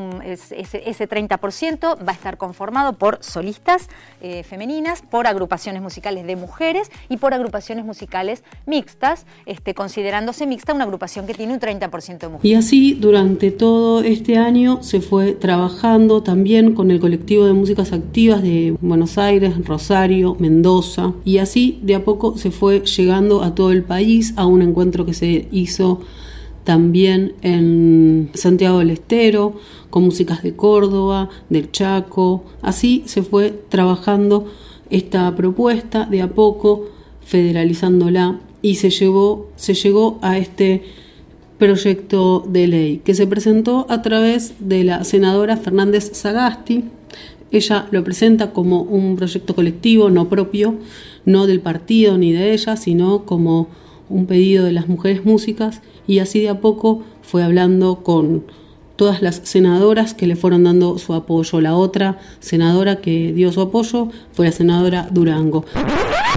[0.51, 3.89] ese, 30% va a estar conformado por solistas
[4.21, 10.73] eh, femeninas, por agrupaciones musicales de mujeres y por agrupaciones musicales mixtas, este, considerándose mixta
[10.73, 12.51] una agrupación que tiene un 30% de mujeres.
[12.51, 15.88] Y así durante todo este año se fue trabajando
[16.23, 21.95] también con el colectivo de músicas activas de Buenos Aires, Rosario, Mendoza y así de
[21.95, 26.01] a poco se fue llegando a todo el país a un encuentro que se hizo
[26.63, 29.55] también en Santiago del Estero,
[29.89, 32.43] con músicas de Córdoba, del Chaco.
[32.61, 34.45] Así se fue trabajando
[34.91, 36.85] esta propuesta de a poco,
[37.25, 40.83] federalizándola y se, llevó, se llegó a este
[41.59, 46.85] proyecto de ley que se presentó a través de la senadora Fernández Sagasti.
[47.51, 50.75] Ella lo presenta como un proyecto colectivo, no propio,
[51.25, 53.67] no del partido ni de ella, sino como
[54.07, 58.45] un pedido de las mujeres músicas y así de a poco fue hablando con
[58.95, 61.61] todas las senadoras que le fueron dando su apoyo.
[61.61, 65.65] La otra senadora que dio su apoyo fue la senadora Durango.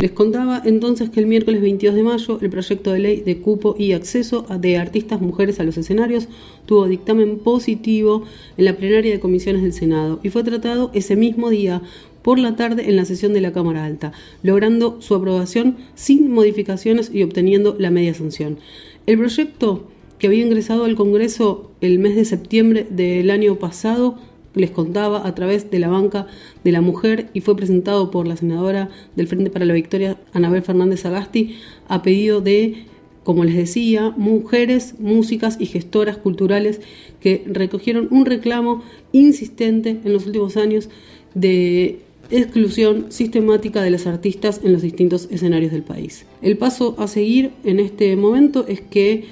[0.00, 3.76] Les contaba entonces que el miércoles 22 de mayo el proyecto de ley de cupo
[3.78, 6.28] y acceso de artistas mujeres a los escenarios
[6.66, 8.24] tuvo dictamen positivo
[8.56, 11.82] en la plenaria de comisiones del Senado y fue tratado ese mismo día
[12.22, 14.12] por la tarde en la sesión de la Cámara Alta,
[14.42, 18.58] logrando su aprobación sin modificaciones y obteniendo la media sanción.
[19.06, 19.84] El proyecto
[20.18, 24.18] que había ingresado al Congreso el mes de septiembre del año pasado,
[24.54, 26.26] les contaba a través de la banca
[26.64, 30.62] de la mujer y fue presentado por la senadora del Frente para la Victoria, Anabel
[30.62, 31.56] Fernández Agasti,
[31.88, 32.84] a pedido de,
[33.24, 36.80] como les decía, mujeres, músicas y gestoras culturales
[37.20, 38.82] que recogieron un reclamo
[39.12, 40.88] insistente en los últimos años
[41.34, 42.00] de
[42.30, 46.24] exclusión sistemática de las artistas en los distintos escenarios del país.
[46.40, 49.24] El paso a seguir en este momento es que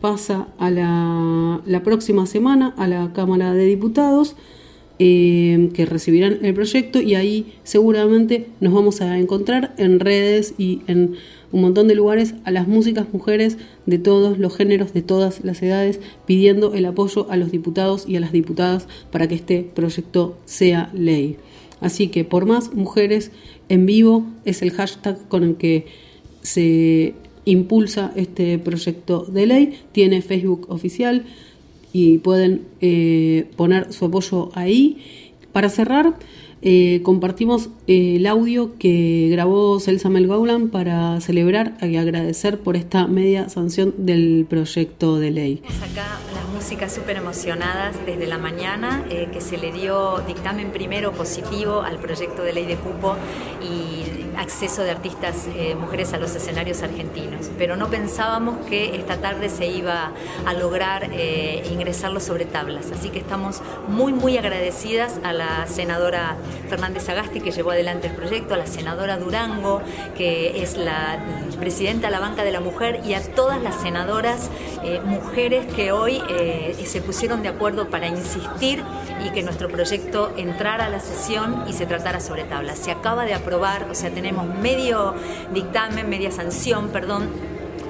[0.00, 4.36] pasa a la, próxima semana a la Cámara de Diputados,
[4.98, 10.80] eh, que recibirán el proyecto y ahí seguramente nos vamos a encontrar en redes y
[10.88, 11.14] en
[11.52, 15.62] un montón de lugares a las músicas mujeres de todos los géneros, de todas las
[15.62, 20.36] edades, pidiendo el apoyo a los diputados y a las diputadas para que este proyecto
[20.44, 21.36] sea ley.
[21.80, 23.30] Así que por más mujeres
[23.68, 25.86] en vivo es el hashtag con el que
[26.42, 31.24] se impulsa este proyecto de ley, tiene Facebook oficial
[31.98, 35.34] y pueden eh, poner su apoyo ahí.
[35.52, 36.14] Para cerrar,
[36.62, 43.08] eh, compartimos eh, el audio que grabó Celsa Melgaulan para celebrar y agradecer por esta
[43.08, 45.62] media sanción del proyecto de ley.
[45.66, 51.82] Acá las músicas súper emocionadas desde la mañana, que se le dio dictamen primero positivo
[51.82, 53.16] al proyecto de ley de cupo
[53.60, 59.16] y acceso de artistas eh, mujeres a los escenarios argentinos, pero no pensábamos que esta
[59.18, 60.12] tarde se iba
[60.46, 62.92] a lograr eh, ingresarlo sobre tablas.
[62.92, 66.36] Así que estamos muy, muy agradecidas a la senadora
[66.68, 69.82] Fernández Agasti que llevó adelante el proyecto, a la senadora Durango,
[70.16, 71.18] que es la
[71.58, 74.50] presidenta de la Banca de la Mujer, y a todas las senadoras
[74.84, 76.22] eh, mujeres que hoy
[76.84, 78.82] se pusieron de acuerdo para insistir
[79.24, 82.78] y que nuestro proyecto entrara a la sesión y se tratara sobre tablas.
[82.78, 85.14] Se acaba de aprobar, o sea, tenemos medio
[85.52, 87.28] dictamen, media sanción, perdón,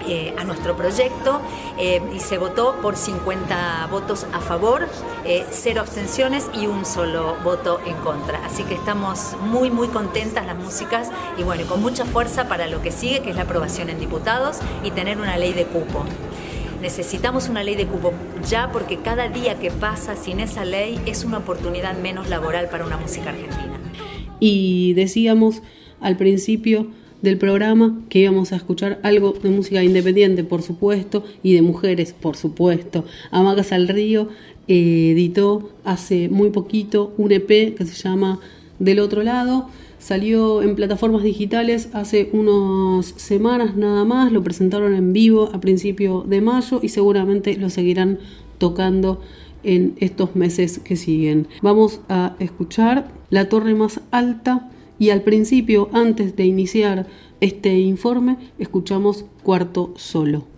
[0.08, 1.42] eh, a nuestro proyecto
[1.78, 4.88] eh, y se votó por 50 votos a favor,
[5.26, 8.42] eh, cero abstenciones y un solo voto en contra.
[8.46, 12.80] Así que estamos muy, muy contentas las músicas y bueno, con mucha fuerza para lo
[12.80, 16.04] que sigue, que es la aprobación en diputados y tener una ley de cupo.
[16.80, 18.14] Necesitamos una ley de cupo
[18.48, 22.86] ya porque cada día que pasa sin esa ley es una oportunidad menos laboral para
[22.86, 23.78] una música argentina.
[24.40, 25.60] Y decíamos
[26.00, 26.88] al principio
[27.22, 32.12] del programa que íbamos a escuchar algo de música independiente, por supuesto, y de mujeres,
[32.12, 33.04] por supuesto.
[33.30, 34.28] Amagas al Río
[34.68, 38.40] eh, editó hace muy poquito un EP que se llama
[38.78, 39.68] Del otro lado.
[39.98, 46.24] Salió en plataformas digitales hace unas semanas nada más, lo presentaron en vivo a principio
[46.26, 48.20] de mayo y seguramente lo seguirán
[48.58, 49.20] tocando
[49.64, 51.48] en estos meses que siguen.
[51.62, 57.06] Vamos a escuchar La Torre Más Alta y al principio, antes de iniciar
[57.40, 60.57] este informe, escuchamos Cuarto Solo.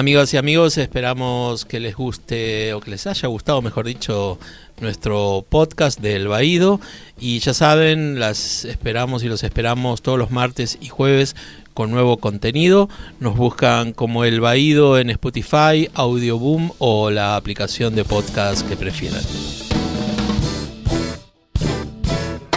[0.00, 4.38] Amigas y amigos, esperamos que les guste o que les haya gustado, mejor dicho,
[4.80, 6.80] nuestro podcast del Baído.
[7.18, 11.36] Y ya saben, las esperamos y los esperamos todos los martes y jueves
[11.74, 12.88] con nuevo contenido.
[13.20, 19.20] Nos buscan como El Baído en Spotify, Audioboom o la aplicación de podcast que prefieran.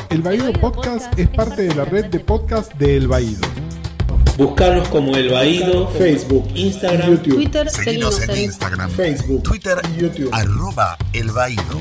[0.10, 3.41] El Baído Podcast es parte de la red de podcast de El Baído.
[4.38, 7.36] Buscarnos como El Baído, Facebook, Instagram, YouTube.
[7.36, 10.30] Twitter, Seguinos en Instagram, Facebook, Twitter y YouTube.
[10.34, 11.80] arroba El Baído.